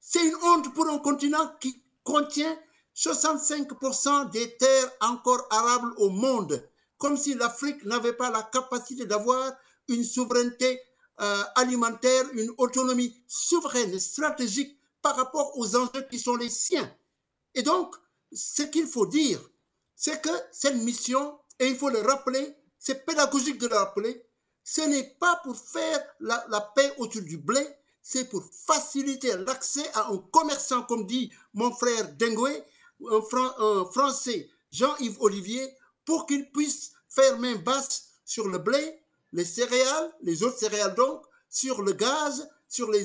C'est 0.00 0.26
une 0.26 0.36
honte 0.42 0.74
pour 0.74 0.88
un 0.88 0.98
continent 0.98 1.52
qui 1.60 1.82
contient 2.02 2.58
65% 2.96 4.30
des 4.30 4.56
terres 4.56 4.90
encore 5.00 5.46
arables 5.50 5.92
au 5.98 6.10
monde, 6.10 6.68
comme 6.98 7.16
si 7.16 7.34
l'Afrique 7.34 7.84
n'avait 7.84 8.12
pas 8.12 8.30
la 8.30 8.42
capacité 8.42 9.06
d'avoir 9.06 9.52
une 9.88 10.04
souveraineté 10.04 10.80
euh, 11.20 11.42
alimentaire, 11.56 12.24
une 12.34 12.50
autonomie 12.58 13.14
souveraine, 13.26 13.98
stratégique 13.98 14.76
par 15.00 15.16
rapport 15.16 15.56
aux 15.58 15.76
enjeux 15.76 16.06
qui 16.10 16.18
sont 16.18 16.36
les 16.36 16.50
siens. 16.50 16.92
Et 17.54 17.62
donc, 17.62 17.94
ce 18.32 18.62
qu'il 18.62 18.86
faut 18.86 19.06
dire, 19.06 19.40
c'est 20.04 20.20
que 20.20 20.30
cette 20.50 20.82
mission, 20.82 21.38
et 21.60 21.68
il 21.68 21.76
faut 21.76 21.88
le 21.88 22.00
rappeler, 22.00 22.56
c'est 22.76 23.06
pédagogique 23.06 23.58
de 23.58 23.68
le 23.68 23.76
rappeler, 23.76 24.26
ce 24.64 24.80
n'est 24.80 25.14
pas 25.20 25.40
pour 25.44 25.56
faire 25.56 26.04
la, 26.18 26.72
paix 26.74 26.92
autour 26.98 27.22
du 27.22 27.36
blé, 27.38 27.64
c'est 28.02 28.28
pour 28.28 28.42
faciliter 28.66 29.36
l'accès 29.36 29.88
à 29.94 30.10
un 30.10 30.18
commerçant, 30.32 30.82
comme 30.82 31.06
dit 31.06 31.30
mon 31.54 31.70
frère 31.70 32.16
Dengoué, 32.16 32.64
un, 33.08 33.84
Français, 33.92 34.50
Jean-Yves 34.72 35.18
Olivier, 35.20 35.72
pour 36.04 36.26
qu'il 36.26 36.50
puisse 36.50 36.90
faire 37.08 37.38
main 37.38 37.54
basse 37.54 38.08
sur 38.24 38.48
le 38.48 38.58
blé, 38.58 39.00
les 39.30 39.44
céréales, 39.44 40.12
les 40.22 40.42
autres 40.42 40.58
céréales 40.58 40.96
donc, 40.96 41.22
sur 41.48 41.80
le 41.80 41.92
gaz, 41.92 42.50
sur 42.68 42.90
les, 42.90 43.04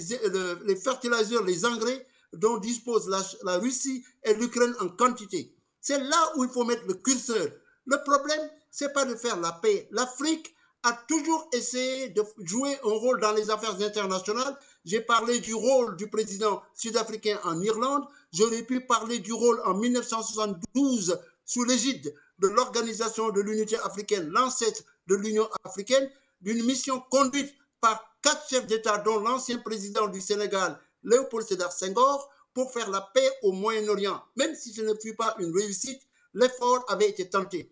fertiliseurs, 0.76 1.44
les 1.44 1.64
engrais 1.64 2.08
dont 2.34 2.58
dispose 2.58 3.08
la 3.44 3.60
Russie 3.60 4.04
et 4.24 4.34
l'Ukraine 4.34 4.74
en 4.80 4.90
quantité. 4.90 5.57
C'est 5.88 6.00
là 6.04 6.34
où 6.36 6.44
il 6.44 6.50
faut 6.50 6.66
mettre 6.66 6.86
le 6.86 6.96
curseur. 6.96 7.48
Le 7.86 8.04
problème, 8.04 8.50
c'est 8.70 8.92
pas 8.92 9.06
de 9.06 9.16
faire 9.16 9.40
la 9.40 9.54
paix. 9.54 9.88
L'Afrique 9.92 10.54
a 10.84 10.92
toujours 11.08 11.48
essayé 11.54 12.10
de 12.10 12.22
jouer 12.44 12.78
un 12.84 12.90
rôle 12.90 13.22
dans 13.22 13.32
les 13.32 13.50
affaires 13.50 13.82
internationales. 13.82 14.58
J'ai 14.84 15.00
parlé 15.00 15.40
du 15.40 15.54
rôle 15.54 15.96
du 15.96 16.10
président 16.10 16.62
sud-africain 16.74 17.40
en 17.46 17.62
Irlande. 17.62 18.04
J'aurais 18.34 18.64
pu 18.64 18.82
parler 18.82 19.20
du 19.20 19.32
rôle 19.32 19.62
en 19.64 19.76
1972 19.76 21.22
sous 21.46 21.64
l'égide 21.64 22.14
de 22.40 22.50
l'Organisation 22.50 23.30
de 23.30 23.40
l'Unité 23.40 23.78
africaine, 23.80 24.28
l'ancêtre 24.28 24.82
de 25.08 25.16
l'Union 25.16 25.48
africaine. 25.64 26.10
d'une 26.42 26.66
mission 26.66 27.00
conduite 27.10 27.56
par 27.80 28.14
quatre 28.22 28.46
chefs 28.50 28.68
d'État, 28.68 28.98
dont 28.98 29.20
l'ancien 29.22 29.58
président 29.60 30.08
du 30.08 30.20
Sénégal, 30.20 30.78
Léopold 31.04 31.48
Sédar 31.48 31.72
Senghor, 31.72 32.30
pour 32.58 32.74
faire 32.74 32.90
la 32.90 33.02
paix 33.02 33.30
au 33.44 33.52
Moyen-Orient. 33.52 34.20
Même 34.36 34.56
si 34.56 34.74
ce 34.74 34.82
ne 34.82 34.96
fut 34.96 35.14
pas 35.14 35.36
une 35.38 35.56
réussite, 35.56 36.02
l'effort 36.34 36.84
avait 36.88 37.08
été 37.08 37.30
tenté. 37.30 37.72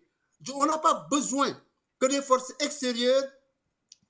On 0.54 0.64
n'a 0.64 0.78
pas 0.78 1.08
besoin 1.10 1.60
que 1.98 2.06
des 2.06 2.22
forces 2.22 2.52
extérieures 2.60 3.24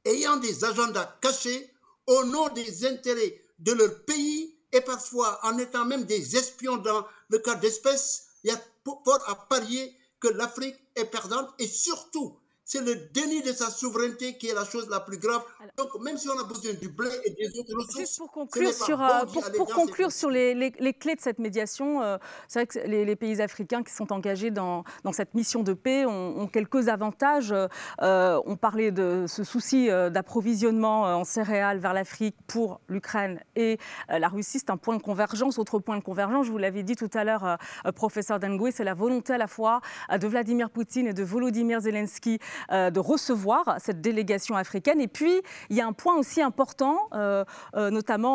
ayant 0.05 0.37
des 0.37 0.65
agendas 0.65 1.17
cachés 1.23 1.73
au 2.07 2.25
nom 2.25 2.51
des 2.51 2.85
intérêts 2.85 3.41
de 3.59 3.73
leur 3.73 4.05
pays 4.05 4.55
et 4.71 4.83
parfois 4.83 5.41
en 5.45 5.57
étant 5.57 5.87
même 5.87 6.05
des 6.05 6.37
espions 6.37 6.77
dans 6.77 7.07
le 7.31 7.39
cas 7.39 7.55
d'espèces, 7.55 8.27
il 8.45 8.51
y 8.51 8.53
a 8.53 8.61
fort 8.85 9.25
à 9.29 9.49
parier 9.49 9.97
que 10.21 10.29
l'Afrique 10.29 10.77
est 10.95 11.07
perdante 11.07 11.55
et 11.59 11.69
surtout 11.69 12.39
c'est 12.67 12.81
le 12.81 12.97
déni 13.15 13.43
de 13.43 13.53
sa 13.53 13.71
souveraineté 13.71 14.37
qui 14.37 14.49
est 14.49 14.55
la 14.55 14.65
chose 14.65 14.89
la 14.91 14.99
plus 14.99 15.19
grave. 15.19 15.41
Donc, 15.79 15.89
même 16.03 16.19
si 16.19 16.29
on 16.29 16.37
a 16.37 16.43
besoin 16.43 16.73
du 16.75 16.89
blé 16.89 17.09
et 17.25 17.31
des 17.31 17.57
autres 17.61 17.73
ressources, 17.77 17.97
Juste 17.97 18.19
pour 18.19 18.33
conclure 18.33 18.73
sur, 18.73 19.01
euh, 19.01 19.25
pour, 19.57 19.67
conclure 19.69 20.11
sur 20.11 20.31
les, 20.31 20.53
les, 20.53 20.93
clés 20.93 21.15
de 21.15 21.21
cette 21.21 21.39
médiation, 21.39 22.03
euh, 22.03 22.19
c'est 22.49 22.59
vrai 22.59 22.67
que 22.67 22.79
les, 22.89 23.15
pays 23.15 23.41
africains 23.41 23.85
qui 23.85 23.95
sont 23.95 24.13
engagés 24.13 24.51
dans, 24.51 24.83
dans 25.05 25.13
cette 25.13 25.35
mission 25.35 25.63
de 25.63 25.75
paix 25.75 26.07
ont, 26.07 26.49
quelques 26.49 26.89
avantages. 26.89 27.55
Euh, 28.03 28.41
on 28.45 28.57
parlait 28.57 28.91
de 28.91 29.27
ce 29.29 29.45
souci 29.45 29.87
d'approvisionnement 29.87 31.03
en 31.03 31.25
céréales 31.25 31.79
vers 31.79 31.95
l'Afrique 31.95 32.37
pour 32.49 32.81
l'Ukraine 32.89 33.41
et 33.55 33.79
la 34.09 34.29
Russie. 34.29 34.59
C'est 34.59 34.71
un 34.71 34.77
point 34.77 34.97
de 34.97 35.03
convergence. 35.03 35.59
Autre 35.59 35.79
point 35.79 35.97
de 35.97 36.03
convergence, 36.03 36.47
je 36.47 36.51
vous 36.51 36.59
l'avais 36.59 36.83
dit 36.83 36.97
tout 36.97 37.11
à 37.15 37.23
l'heure, 37.23 37.59
professeur 37.95 38.41
Dengui, 38.41 38.73
c'est 38.73 38.85
la 38.85 38.95
volonté 38.95 39.35
à 39.35 39.39
la 39.39 39.47
fois 39.47 39.81
de 40.11 40.27
Vladimir 40.27 40.69
Poutine 40.71 41.07
et 41.07 41.15
de 41.15 41.23
Volodymyr 41.23 41.81
Zelensky 41.81 42.41
euh, 42.71 42.90
de 42.90 43.01
recevoir 43.01 43.77
cette 43.79 44.01
délégation 44.01 44.57
africaine. 44.57 45.01
Et 45.01 45.09
puis, 45.09 45.42
il 45.71 45.77
y 45.77 45.81
a 45.81 45.87
un 45.87 45.92
point 45.92 46.16
aussi 46.16 46.42
important, 46.42 47.09
euh, 47.12 47.45
euh, 47.75 47.90
notamment 47.90 48.27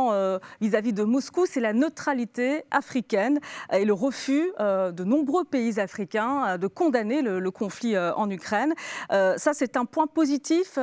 vis-à-vis 0.60 0.94
de 0.94 1.04
Moscou, 1.04 1.46
c'est 1.46 1.60
la 1.60 1.74
neutralité 1.74 2.64
africaine 2.72 3.40
et 3.72 3.86
le 3.86 3.94
refus 3.94 4.52
de 4.60 5.04
nombreux 5.04 5.44
pays 5.44 5.80
africains 5.80 6.58
de 6.58 6.68
condamner 6.68 7.22
le, 7.22 7.52
conflit 7.52 7.98
en 7.98 8.30
Ukraine. 8.30 8.74
ça, 9.10 9.54
c'est 9.54 9.78
un 9.78 9.86
point 9.86 10.08
positif 10.08 10.78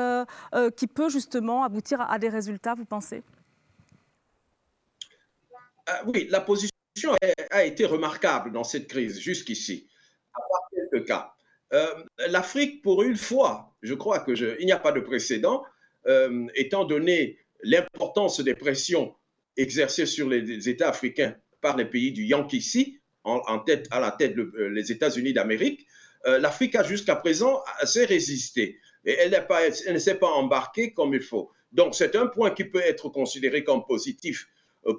qui 0.77 0.87
peut 0.87 1.09
justement 1.09 1.65
aboutir 1.65 2.01
à, 2.01 2.19
des 2.19 2.29
résultats, 2.29 2.75
vous 2.75 2.85
pensez? 2.85 3.23
Oui, 6.07 6.27
la 6.31 6.41
position 6.41 7.15
a 7.51 7.65
été 7.65 7.85
remarquable 7.87 8.53
dans 8.53 8.65
cette 8.65 8.89
crise 8.89 9.19
jusqu'ici, 9.19 9.89
à 10.35 10.39
part 10.39 10.69
quelques 10.73 11.07
cas. 11.07 11.35
Euh, 11.73 11.87
L'Afrique, 12.29 12.83
pour 12.83 13.03
une 13.03 13.17
fois, 13.17 13.75
je 13.83 13.95
crois 13.95 14.21
qu'il 14.21 14.57
n'y 14.65 14.73
a 14.73 14.79
pas 14.79 14.93
de 14.93 15.01
précédent, 15.01 15.65
euh, 16.07 16.47
étant 16.55 16.85
donné 16.85 17.39
l'importance 17.63 18.41
des 18.41 18.55
pressions 18.55 19.15
exercées 19.57 20.07
sur 20.07 20.29
les, 20.29 20.69
États 20.69 20.89
africains 20.89 21.35
par 21.61 21.77
les 21.77 21.85
pays 21.85 22.13
du 22.13 22.25
Yankee 22.25 23.01
en, 23.25 23.43
en 23.47 23.59
tête, 23.59 23.89
à 23.91 24.01
la 24.01 24.13
tête 24.13 24.35
des 24.35 24.43
euh, 24.43 24.69
les 24.69 24.93
États-Unis 24.93 25.33
d'Amérique, 25.33 25.87
l'Afrique 26.27 26.75
a 26.75 26.83
jusqu'à 26.83 27.15
présent 27.15 27.63
assez 27.79 28.05
résisté 28.05 28.81
et 29.05 29.13
elle, 29.13 29.47
ne 29.93 29.99
s'est 29.99 30.17
pas 30.17 30.27
embarquée 30.27 30.93
comme 30.93 31.15
il 31.15 31.23
faut. 31.23 31.51
Donc 31.73 31.95
c'est 31.95 32.17
un 32.17 32.27
point 32.27 32.51
qui 32.51 32.65
peut 32.65 32.83
être 32.83 33.09
considéré 33.09 33.65
comme 33.65 33.87
positif 33.87 34.47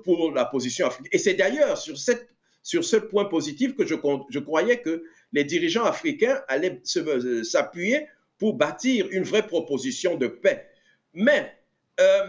pour 0.06 0.32
la 0.32 0.46
position 0.46 0.88
africaine. 0.88 1.10
Et 1.12 1.18
c'est 1.20 1.34
d'ailleurs 1.34 1.78
sur, 1.78 1.98
ce 1.98 2.96
point 2.96 3.26
positif 3.26 3.76
que 3.76 3.86
je, 3.86 3.96
je 4.30 4.40
croyais 4.40 4.82
que 4.82 5.04
les 5.32 5.44
dirigeants 5.44 5.86
africains 5.86 6.42
allaient 6.48 6.82
euh, 6.98 7.44
s'appuyer 7.44 8.08
pour 8.38 8.56
bâtir 8.56 9.08
une 9.12 9.24
vraie 9.24 9.46
proposition 9.46 10.16
de 10.16 10.28
paix. 10.28 10.68
Mais 11.14 11.54
euh, 12.00 12.24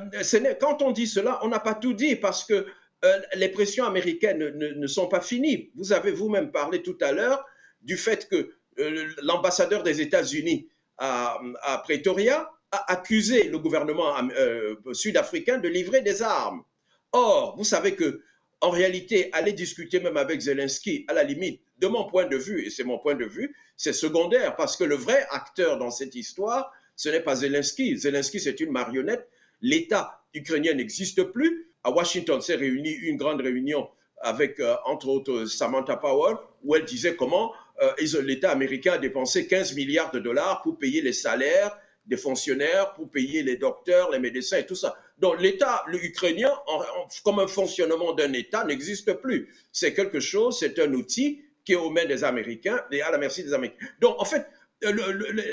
quand 0.60 0.82
on 0.82 0.90
dit 0.90 1.06
cela, 1.06 1.38
on 1.42 1.48
n'a 1.48 1.60
pas 1.60 1.74
tout 1.74 1.94
dit 1.94 2.16
parce 2.16 2.44
que 2.44 2.66
euh, 3.04 3.20
les 3.34 3.48
pressions 3.48 3.84
américaines 3.84 4.38
ne, 4.38 4.86
sont 4.86 5.06
pas 5.06 5.20
finies. 5.20 5.70
Vous 5.76 5.92
avez 5.92 6.10
vous-même 6.10 6.50
parlé 6.50 6.82
tout 6.82 6.98
à 7.00 7.12
l'heure 7.12 7.44
du 7.80 7.96
fait 7.96 8.28
que 8.28 8.50
l'ambassadeur 9.22 9.82
des 9.82 10.00
États-Unis 10.00 10.68
à, 10.98 11.38
Pretoria 11.84 12.50
a 12.72 12.92
accusé 12.92 13.48
le 13.48 13.58
gouvernement 13.58 14.14
sud-africain 14.92 15.58
de 15.58 15.68
livrer 15.68 16.02
des 16.02 16.22
armes. 16.22 16.62
Or, 17.12 17.56
vous 17.56 17.64
savez 17.64 17.94
que 17.94 18.22
en 18.60 18.70
réalité, 18.70 19.30
aller 19.32 19.52
discuter 19.52 20.00
même 20.00 20.16
avec 20.16 20.40
Zelensky, 20.40 21.04
à 21.08 21.14
la 21.14 21.22
limite, 21.22 21.60
de 21.78 21.86
mon 21.86 22.04
point 22.04 22.26
de 22.26 22.36
vue, 22.36 22.66
et 22.66 22.70
c'est 22.70 22.84
mon 22.84 22.98
point 22.98 23.14
de 23.14 23.24
vue, 23.24 23.54
c'est 23.76 23.94
secondaire, 23.94 24.54
parce 24.56 24.76
que 24.76 24.84
le 24.84 24.96
vrai 24.96 25.26
acteur 25.30 25.78
dans 25.78 25.90
cette 25.90 26.14
histoire, 26.14 26.70
ce 26.96 27.08
n'est 27.08 27.20
pas 27.20 27.36
Zelensky. 27.36 27.96
Zelensky, 27.96 28.38
c'est 28.38 28.60
une 28.60 28.70
marionnette. 28.70 29.26
l'État 29.62 30.22
ukrainien 30.34 30.74
n'existe 30.74 31.22
plus. 31.22 31.70
À 31.84 31.90
Washington 31.90 32.40
s'est 32.40 32.56
réuni 32.56 32.90
une 32.90 33.16
grande 33.16 33.40
réunion 33.40 33.88
avec, 34.20 34.60
euh, 34.60 34.76
entre 34.84 35.08
autres, 35.08 35.46
Samantha 35.46 35.96
Power, 35.96 36.34
où 36.62 36.76
elle 36.76 36.84
disait 36.84 37.16
comment 37.16 37.52
euh, 37.80 37.92
l'État 38.22 38.50
américain 38.50 38.92
a 38.92 38.98
dépensé 38.98 39.46
15 39.46 39.74
milliards 39.74 40.10
de 40.10 40.18
dollars 40.18 40.60
pour 40.62 40.78
payer 40.78 41.00
les 41.00 41.14
salaires 41.14 41.76
des 42.06 42.16
fonctionnaires, 42.16 42.94
pour 42.94 43.10
payer 43.10 43.42
les 43.42 43.56
docteurs, 43.56 44.10
les 44.10 44.18
médecins 44.18 44.58
et 44.58 44.66
tout 44.66 44.74
ça. 44.74 44.96
Donc 45.18 45.40
l'État 45.40 45.84
ukrainien, 45.92 46.50
comme 47.24 47.38
un 47.38 47.46
fonctionnement 47.46 48.14
d'un 48.14 48.32
État, 48.32 48.64
n'existe 48.64 49.12
plus. 49.14 49.54
C'est 49.70 49.94
quelque 49.94 50.20
chose, 50.20 50.58
c'est 50.58 50.78
un 50.78 50.92
outil 50.94 51.42
qui 51.64 51.72
est 51.72 51.76
aux 51.76 51.90
mains 51.90 52.06
des 52.06 52.24
Américains 52.24 52.80
et 52.90 53.02
à 53.02 53.10
la 53.10 53.18
merci 53.18 53.44
des 53.44 53.52
Américains. 53.52 53.86
Donc 54.00 54.20
en 54.20 54.24
fait, 54.24 54.46
euh, 54.84 54.92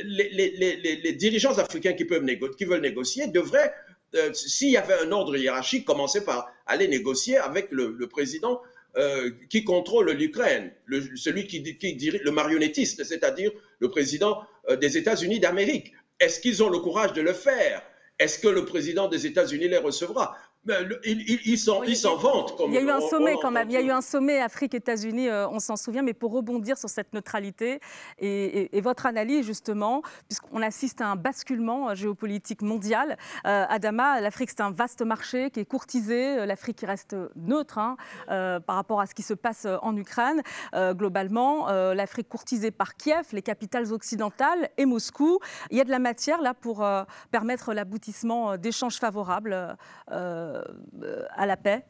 les, 0.06 1.14
dirigeants 1.14 1.58
africains 1.58 1.94
qui, 1.94 2.06
veulent 2.06 2.82
négocier 2.82 3.28
devraient, 3.28 3.74
euh, 4.16 4.32
s'il 4.34 4.70
y 4.70 4.78
avait 4.78 4.94
un 5.06 5.12
ordre 5.12 5.36
hiérarchique, 5.36 5.86
commencer 5.86 6.24
par 6.24 6.50
aller 6.66 6.88
négocier 6.88 7.38
avec 7.38 7.68
le, 7.72 8.08
président 8.08 8.62
euh, 8.96 9.32
qui 9.50 9.66
contrôle 9.66 10.12
l'Ukraine, 10.12 10.72
celui 11.16 11.46
qui 11.46 11.60
dirige 11.62 12.22
le 12.22 12.32
marionnettiste, 12.32 13.04
c'est-à-dire 13.04 13.52
le 13.80 13.90
président 13.90 14.44
des 14.80 14.98
États-Unis 14.98 15.40
d'Amérique. 15.40 15.94
Est-ce 16.20 16.40
qu'ils 16.40 16.64
ont 16.64 16.70
le 16.70 16.80
courage 16.80 17.14
de 17.14 17.22
le 17.22 17.34
faire? 17.34 17.82
Est-ce 18.20 18.40
que 18.40 18.48
le 18.48 18.66
président 18.66 19.08
des 19.08 19.26
États-Unis 19.28 19.68
les 19.68 19.78
recevra? 19.78 20.36
Ils 21.06 21.58
s'en 21.58 22.16
vantent. 22.16 22.54
il 22.68 22.74
y 22.74 22.78
a 22.78 22.82
eu 22.82 22.90
un 22.90 23.02
sommet 23.02 23.36
quand 23.42 23.52
même. 23.52 23.70
Il 23.70 23.74
y 23.74 23.78
a 23.78 23.82
eu 23.82 23.92
un 23.92 24.02
sommet 24.02 24.40
Afrique-États-Unis, 24.40 25.30
euh, 25.30 25.48
on 25.50 25.60
s'en 25.60 25.76
souvient. 25.76 26.02
Mais 26.02 26.14
pour 26.14 26.32
rebondir 26.32 26.78
sur 26.78 26.90
cette 26.90 27.14
neutralité 27.14 27.80
et, 28.20 28.82
votre 28.82 29.06
analyse 29.06 29.46
justement, 29.46 30.02
puisqu'on 30.28 30.62
assiste 30.62 31.02
à 31.02 31.08
un 31.08 31.16
basculement 31.16 31.90
euh, 31.90 31.96
géopolitique 31.96 32.62
mondial, 32.62 33.18
euh, 33.46 33.66
Adama, 33.70 34.22
l'Afrique 34.22 34.50
c'est 34.50 34.62
un 34.62 34.72
vaste 34.72 35.02
marché 35.02 35.50
qui 35.52 35.60
est 35.60 35.66
courtisé. 35.66 36.46
L'Afrique 36.46 36.82
reste 36.86 37.16
neutre 37.36 37.78
hein, 37.78 37.98
par 38.28 38.76
rapport 38.76 39.02
à 39.02 39.06
ce 39.06 39.14
qui 39.14 39.24
se 39.24 39.34
passe 39.34 39.68
en 39.82 39.96
Ukraine. 39.96 40.42
globalement, 40.74 41.68
l'Afrique 41.94 42.30
courtisée 42.30 42.72
par 42.72 42.96
Kiev, 42.96 43.28
les 43.32 43.42
capitales 43.42 43.92
occidentales 43.92 44.70
et 44.78 44.86
Moscou. 44.86 45.40
Il 45.72 45.78
y 45.78 45.82
a 45.82 45.84
de 45.84 45.92
la 45.92 46.00
matière 46.00 46.42
là 46.42 46.54
pour 46.54 46.86
permettre 47.32 47.74
l'aboutissement 47.74 48.58
d'échanges 48.58 48.98
favorables 48.98 49.78
à 51.36 51.46
la 51.46 51.58
paix 51.58 51.86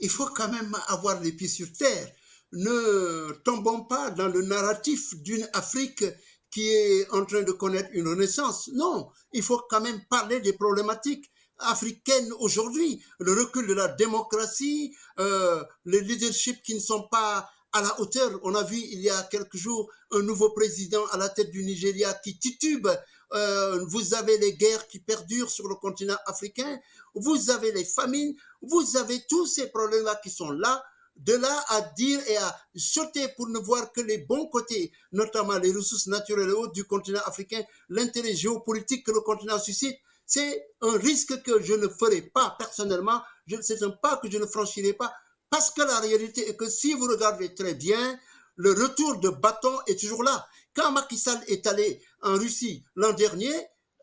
Il 0.00 0.10
faut 0.10 0.26
quand 0.26 0.48
même 0.48 0.74
avoir 0.88 1.20
les 1.20 1.32
pieds 1.32 1.48
sur 1.48 1.72
terre. 1.72 2.08
Ne 2.52 3.32
tombons 3.44 3.84
pas 3.84 4.10
dans 4.10 4.28
le 4.28 4.42
narratif 4.42 5.14
d'une 5.22 5.48
Afrique 5.54 6.04
qui 6.50 6.68
est 6.68 7.10
en 7.10 7.24
train 7.24 7.42
de 7.42 7.52
connaître 7.52 7.88
une 7.92 8.08
renaissance. 8.08 8.68
Non, 8.74 9.08
il 9.32 9.42
faut 9.42 9.62
quand 9.70 9.80
même 9.80 10.04
parler 10.10 10.40
des 10.40 10.52
problématiques 10.52 11.30
africaines 11.58 12.30
aujourd'hui. 12.38 13.02
Le 13.20 13.32
recul 13.32 13.66
de 13.66 13.72
la 13.72 13.88
démocratie, 13.88 14.94
euh, 15.18 15.64
les 15.86 16.00
leaderships 16.00 16.62
qui 16.62 16.74
ne 16.74 16.80
sont 16.80 17.08
pas 17.10 17.48
à 17.72 17.80
la 17.80 18.00
hauteur. 18.00 18.38
On 18.42 18.54
a 18.54 18.62
vu 18.62 18.76
il 18.76 19.00
y 19.00 19.08
a 19.08 19.22
quelques 19.24 19.56
jours 19.56 19.90
un 20.10 20.22
nouveau 20.22 20.50
président 20.50 21.04
à 21.12 21.16
la 21.16 21.28
tête 21.30 21.50
du 21.50 21.64
Nigeria 21.64 22.12
qui 22.22 22.38
titube 22.38 22.86
euh, 23.34 23.84
vous 23.86 24.14
avez 24.14 24.38
les 24.38 24.54
guerres 24.54 24.86
qui 24.88 24.98
perdurent 25.00 25.50
sur 25.50 25.68
le 25.68 25.74
continent 25.76 26.16
africain, 26.26 26.78
vous 27.14 27.50
avez 27.50 27.72
les 27.72 27.84
famines, 27.84 28.34
vous 28.60 28.96
avez 28.96 29.24
tous 29.28 29.46
ces 29.46 29.68
problèmes-là 29.68 30.20
qui 30.22 30.30
sont 30.30 30.50
là. 30.50 30.84
De 31.16 31.34
là 31.34 31.64
à 31.68 31.82
dire 31.82 32.20
et 32.26 32.38
à 32.38 32.58
sauter 32.74 33.28
pour 33.36 33.46
ne 33.48 33.58
voir 33.58 33.92
que 33.92 34.00
les 34.00 34.18
bons 34.18 34.46
côtés, 34.46 34.92
notamment 35.12 35.58
les 35.58 35.70
ressources 35.70 36.06
naturelles 36.06 36.48
et 36.48 36.52
autres 36.52 36.72
du 36.72 36.84
continent 36.84 37.20
africain, 37.26 37.62
l'intérêt 37.90 38.34
géopolitique 38.34 39.04
que 39.04 39.12
le 39.12 39.20
continent 39.20 39.58
suscite, 39.58 39.98
c'est 40.24 40.66
un 40.80 40.96
risque 40.96 41.42
que 41.42 41.60
je 41.62 41.74
ne 41.74 41.86
ferai 41.88 42.22
pas 42.22 42.56
personnellement, 42.58 43.20
c'est 43.60 43.82
un 43.82 43.90
pas 43.90 44.16
que 44.16 44.30
je 44.30 44.38
ne 44.38 44.46
franchirai 44.46 44.94
pas, 44.94 45.12
parce 45.50 45.70
que 45.70 45.82
la 45.82 46.00
réalité 46.00 46.48
est 46.48 46.56
que 46.56 46.68
si 46.68 46.94
vous 46.94 47.06
regardez 47.06 47.54
très 47.54 47.74
bien, 47.74 48.18
le 48.56 48.72
retour 48.72 49.18
de 49.18 49.28
bâton 49.28 49.78
est 49.86 50.00
toujours 50.00 50.22
là. 50.22 50.46
Quand 50.74 50.92
Macky 50.92 51.18
Sall 51.18 51.40
est 51.48 51.66
allé 51.66 52.02
en 52.22 52.36
Russie 52.36 52.84
l'an 52.94 53.12
dernier, 53.12 53.54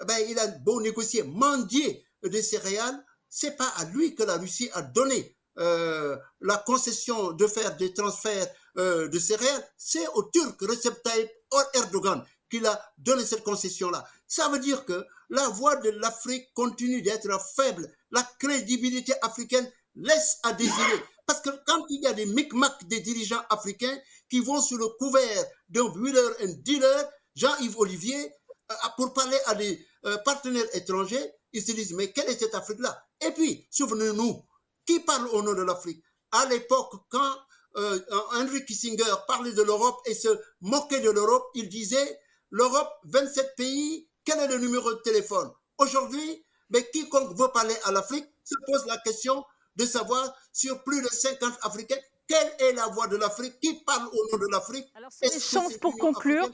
eh 0.02 0.06
ben, 0.06 0.18
il 0.30 0.38
a 0.40 0.48
beau 0.48 0.82
négocier, 0.82 1.24
mendier 1.24 2.06
des 2.24 2.42
céréales, 2.42 3.04
c'est 3.30 3.58
pas 3.58 3.68
à 3.78 3.86
lui 3.86 4.16
que 4.16 4.24
la 4.24 4.38
Russie 4.38 4.70
a 4.74 4.82
donné 4.82 5.36
euh, 5.60 6.18
la 6.42 6.58
concession 6.58 7.32
de 7.32 7.48
faire 7.48 7.76
des 7.78 7.94
transferts 7.94 8.48
euh, 8.78 9.08
de 9.08 9.20
céréales, 9.20 9.68
c'est 9.78 10.08
au 10.16 10.24
Turc 10.24 10.60
Recep 10.62 11.02
Tayyip 11.04 11.30
Erdogan 11.74 12.24
qu'il 12.50 12.66
a 12.66 12.82
donné 12.98 13.26
cette 13.26 13.44
concession-là. 13.44 14.04
Ça 14.28 14.50
veut 14.50 14.60
dire 14.60 14.86
que 14.86 15.06
la 15.30 15.48
voix 15.50 15.76
de 15.78 15.90
l'Afrique 15.92 16.52
continue 16.54 17.02
d'être 17.02 17.30
faible. 17.56 17.92
La 18.12 18.28
crédibilité 18.40 19.14
africaine 19.22 19.70
laisse 19.96 20.38
à 20.44 20.54
désirer. 20.54 21.04
Parce 21.28 21.42
que 21.42 21.52
quand 21.68 21.86
il 21.90 22.02
y 22.02 22.08
a 22.08 22.14
des 22.14 22.26
micmacs 22.26 22.88
des 22.88 23.02
dirigeants 23.02 23.44
africains 23.50 23.98
qui 24.30 24.40
vont 24.40 24.62
sous 24.62 24.78
le 24.78 24.88
couvert 24.98 25.46
d'un 25.70 25.84
wheeler 25.84 26.28
and 26.44 26.54
dealer, 26.64 27.10
Jean-Yves 27.40 27.78
Olivier, 27.78 28.34
euh, 28.72 28.76
pour 28.98 29.14
parler 29.14 29.38
à 29.46 29.56
des 29.56 29.86
euh, 30.06 30.18
partenaires 30.20 30.68
étrangers, 30.74 31.32
ils 31.54 31.64
se 31.64 31.72
disent, 31.72 31.94
mais 31.94 32.12
quelle 32.12 32.30
est 32.30 32.38
cette 32.38 32.54
Afrique-là? 32.54 33.02
Et 33.26 33.32
puis, 33.32 33.66
souvenez-nous, 33.72 34.46
qui 34.86 35.00
parle 35.00 35.28
au 35.30 35.42
nom 35.42 35.54
de 35.54 35.62
l'Afrique? 35.62 36.04
À 36.32 36.46
l'époque, 36.48 36.94
quand 37.10 37.36
euh, 37.78 38.00
Henry 38.34 38.66
Kissinger 38.66 39.14
parlait 39.26 39.54
de 39.54 39.62
l'Europe 39.62 40.02
et 40.06 40.14
se 40.14 40.28
moquait 40.62 41.00
de 41.00 41.10
l'Europe, 41.10 41.50
il 41.56 41.70
disait, 41.70 42.20
l'Europe, 42.52 42.92
27 43.06 43.56
pays, 43.56 44.10
quel 44.26 44.40
est 44.40 44.48
le 44.48 44.58
numéro 44.58 44.94
de 44.94 45.00
téléphone? 45.00 45.50
Aujourd'hui, 45.78 46.46
mais 46.70 46.90
quiconque 46.92 47.38
veut 47.38 47.52
parler 47.54 47.76
à 47.86 47.92
l'Afrique 47.92 48.28
se 48.44 48.56
pose 48.66 48.86
la 48.86 48.98
question 48.98 49.44
de 49.76 49.86
savoir 49.86 50.36
sur 50.52 50.84
plus 50.84 51.02
de 51.02 51.08
50 51.08 51.54
Africains 51.62 51.98
quelle 52.30 52.70
est 52.70 52.74
la 52.74 52.88
voix 52.88 53.08
de 53.08 53.18
l'Afrique, 53.18 53.60
qui 53.60 53.74
parle 53.86 54.08
au 54.08 54.32
nom 54.32 54.38
de 54.38 54.52
l'Afrique? 54.52 54.86
Alors, 54.96 55.10
c'est 55.12 55.34
les 55.34 55.40
chances 55.40 55.78
pour 55.78 55.98
conclure. 55.98 56.48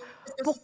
Pour... 0.44 0.58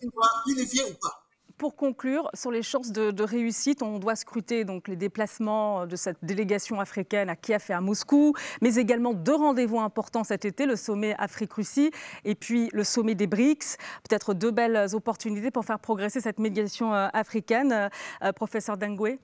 Unifier 0.48 0.84
ou 0.86 0.94
pas? 0.94 1.28
Pour 1.58 1.76
conclure, 1.76 2.28
sur 2.34 2.50
les 2.50 2.64
chances 2.64 2.92
de, 2.92 3.24
réussite, 3.24 3.84
on 3.84 4.00
doit 4.00 4.16
scruter 4.16 4.64
donc 4.64 4.88
les 4.88 4.96
déplacements 4.96 5.86
de 5.86 5.96
cette 5.96 6.18
délégation 6.24 6.80
africaine 6.80 7.30
à 7.30 7.36
Kiev 7.36 7.66
et 7.70 7.74
à 7.74 7.82
Moscou, 7.82 8.34
mais 8.62 8.76
également 8.78 9.14
deux 9.14 9.36
rendez-vous 9.36 9.80
importants 9.80 10.24
cet 10.24 10.46
été, 10.46 10.66
le 10.66 10.76
sommet 10.76 11.14
Afrique-Russie 11.20 11.92
et 12.26 12.34
puis 12.34 12.70
le 12.74 12.84
sommet 12.84 13.14
des 13.14 13.28
BRICS. 13.28 13.78
Peut-être 14.10 14.34
deux 14.34 14.50
belles 14.50 14.96
opportunités 14.96 15.52
pour 15.52 15.66
faire 15.66 15.78
progresser 15.78 16.20
cette 16.20 16.40
médiation 16.40 16.96
euh, 16.96 17.10
africaine. 17.14 17.92
Euh, 18.24 18.32
professeur 18.32 18.78
Dengwe 18.78 19.20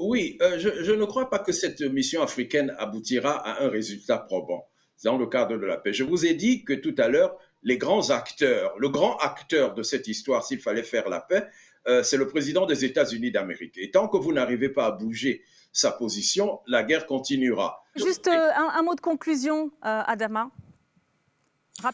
Oui, 0.00 0.38
euh, 0.42 0.58
je, 0.58 0.82
je, 0.82 0.92
ne 0.92 1.04
crois 1.04 1.30
pas 1.30 1.38
que 1.38 1.52
cette 1.52 1.80
mission 1.80 2.22
africaine 2.22 2.74
aboutira 2.78 3.32
à 3.32 3.64
un 3.64 3.68
résultat 3.68 4.18
probant 4.18 4.68
dans 5.04 5.18
le 5.18 5.26
cadre 5.26 5.56
de 5.56 5.66
la 5.66 5.76
paix. 5.76 5.92
Je 5.92 6.04
vous 6.04 6.26
ai 6.26 6.34
dit 6.34 6.64
que 6.64 6.72
tout 6.72 6.94
à 6.98 7.08
l'heure, 7.08 7.36
les 7.62 7.78
grands 7.78 8.10
acteurs, 8.10 8.74
le 8.78 8.88
grand 8.88 9.16
acteur 9.18 9.74
de 9.74 9.82
cette 9.82 10.08
histoire, 10.08 10.44
s'il 10.44 10.60
fallait 10.60 10.82
faire 10.82 11.08
la 11.08 11.20
paix, 11.20 11.46
euh, 11.86 12.02
c'est 12.02 12.16
le 12.16 12.28
président 12.28 12.66
des 12.66 12.84
États-Unis 12.84 13.30
d'Amérique. 13.30 13.76
Et 13.76 13.90
tant 13.90 14.08
que 14.08 14.16
vous 14.16 14.32
n'arrivez 14.32 14.68
pas 14.68 14.86
à 14.86 14.90
bouger 14.90 15.42
sa 15.72 15.90
position, 15.90 16.60
la 16.66 16.82
guerre 16.82 17.06
continuera. 17.06 17.84
Juste 17.96 18.28
euh, 18.28 18.50
un, 18.54 18.82
mot 18.82 18.94
de 18.94 19.00
conclusion, 19.00 19.70
euh, 19.84 20.02
Adama. 20.06 20.50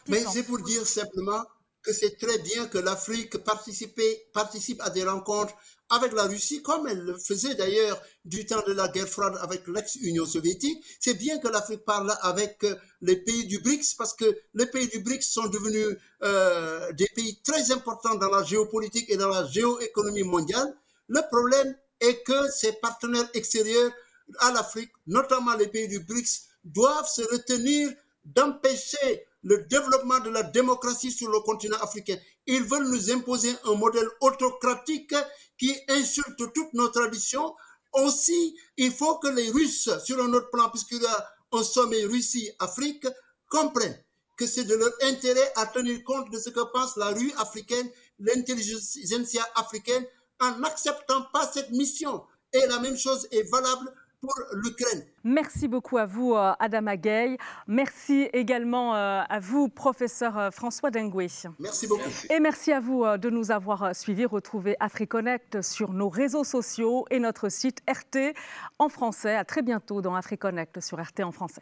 Mais 0.07 0.19
c'est 0.19 0.43
pour 0.43 0.59
dire 0.59 0.85
simplement 0.85 1.43
que 1.83 1.93
c'est 1.93 2.17
très 2.17 2.37
bien 2.39 2.67
que 2.67 2.77
l'Afrique 2.77 3.37
participe 3.37 4.81
à 4.81 4.89
des 4.89 5.03
rencontres 5.03 5.55
avec 5.91 6.13
la 6.13 6.23
Russie, 6.23 6.61
comme 6.61 6.87
elle 6.87 6.99
le 6.99 7.17
faisait 7.17 7.55
d'ailleurs 7.55 8.01
du 8.23 8.45
temps 8.45 8.63
de 8.65 8.71
la 8.71 8.87
guerre 8.87 9.09
froide 9.09 9.37
avec 9.41 9.67
l'ex-Union 9.67 10.25
soviétique. 10.25 10.81
C'est 10.99 11.15
bien 11.15 11.37
que 11.39 11.49
l'Afrique 11.49 11.83
parle 11.83 12.15
avec 12.21 12.63
euh, 12.63 12.75
les 13.01 13.17
pays 13.17 13.45
du 13.45 13.59
BRICS 13.59 13.95
parce 13.97 14.13
que 14.13 14.25
les 14.53 14.67
pays 14.67 14.87
du 14.87 14.99
BRICS 14.99 15.23
sont 15.23 15.47
devenus 15.47 15.97
euh, 16.23 16.93
des 16.93 17.07
pays 17.13 17.41
très 17.43 17.71
importants 17.73 18.15
dans 18.15 18.29
la 18.29 18.43
géopolitique 18.43 19.09
et 19.09 19.17
dans 19.17 19.27
la 19.27 19.45
géoéconomie 19.47 20.23
mondiale. 20.23 20.73
Le 21.09 21.19
problème 21.29 21.75
est 21.99 22.23
que 22.23 22.49
ces 22.51 22.71
partenaires 22.73 23.29
extérieurs 23.33 23.91
à 24.39 24.51
l'Afrique, 24.53 24.91
notamment 25.07 25.55
les 25.55 25.67
pays 25.67 25.89
du 25.89 25.99
BRICS, 25.99 26.43
doivent 26.63 27.09
se 27.09 27.21
retenir 27.23 27.91
d'empêcher 28.23 29.25
le 29.43 29.65
développement 29.65 30.19
de 30.19 30.29
la 30.29 30.43
démocratie 30.43 31.11
sur 31.11 31.29
le 31.29 31.39
continent 31.39 31.77
africain. 31.77 32.17
Ils 32.45 32.63
veulent 32.63 32.89
nous 32.89 33.11
imposer 33.11 33.53
un 33.65 33.75
modèle 33.75 34.07
autocratique 34.21 35.15
qui 35.57 35.75
insulte 35.89 36.53
toutes 36.53 36.73
nos 36.73 36.89
traditions. 36.89 37.55
Aussi, 37.93 38.55
il 38.77 38.91
faut 38.91 39.17
que 39.17 39.27
les 39.27 39.49
Russes, 39.49 39.89
sur 40.05 40.21
un 40.23 40.33
autre 40.33 40.49
plan, 40.51 40.69
puisqu'il 40.69 41.01
y 41.01 41.05
a 41.05 41.29
un 41.53 41.63
sommet 41.63 42.03
Russie-Afrique, 42.05 43.07
comprennent 43.49 44.01
que 44.37 44.47
c'est 44.47 44.63
de 44.63 44.75
leur 44.75 44.91
intérêt 45.03 45.51
à 45.55 45.65
tenir 45.67 46.03
compte 46.03 46.31
de 46.31 46.39
ce 46.39 46.49
que 46.49 46.71
pense 46.71 46.95
la 46.97 47.09
rue 47.09 47.33
africaine, 47.37 47.89
l'intelligentsia 48.19 49.45
africaine, 49.55 50.05
en 50.39 50.57
n'acceptant 50.57 51.23
pas 51.33 51.51
cette 51.51 51.71
mission. 51.71 52.23
Et 52.53 52.65
la 52.67 52.79
même 52.79 52.97
chose 52.97 53.27
est 53.31 53.43
valable 53.51 53.93
pour 54.21 54.33
l'Ukraine. 54.53 55.03
Merci 55.23 55.67
beaucoup 55.67 55.97
à 55.97 56.05
vous, 56.05 56.33
euh, 56.33 56.53
Adama 56.59 56.95
Gay. 56.95 57.37
Merci 57.67 58.29
également 58.33 58.95
euh, 58.95 59.21
à 59.27 59.39
vous, 59.39 59.67
professeur 59.67 60.37
euh, 60.37 60.51
François 60.51 60.91
Dengue. 60.91 61.27
Merci 61.59 61.87
beaucoup. 61.87 62.09
Et 62.29 62.39
merci 62.39 62.71
à 62.71 62.79
vous 62.79 63.05
de 63.17 63.29
nous 63.29 63.51
avoir 63.51 63.95
suivis. 63.95 64.25
Retrouvez 64.25 64.75
AfriConnect 64.79 65.61
sur 65.61 65.93
nos 65.93 66.09
réseaux 66.09 66.43
sociaux 66.43 67.05
et 67.09 67.19
notre 67.19 67.49
site 67.49 67.81
RT 67.89 68.33
en 68.79 68.89
français. 68.89 69.35
À 69.35 69.43
très 69.43 69.61
bientôt 69.61 70.01
dans 70.01 70.15
AfriConnect 70.15 70.79
sur 70.79 70.99
RT 70.99 71.21
en 71.23 71.31
français. 71.31 71.61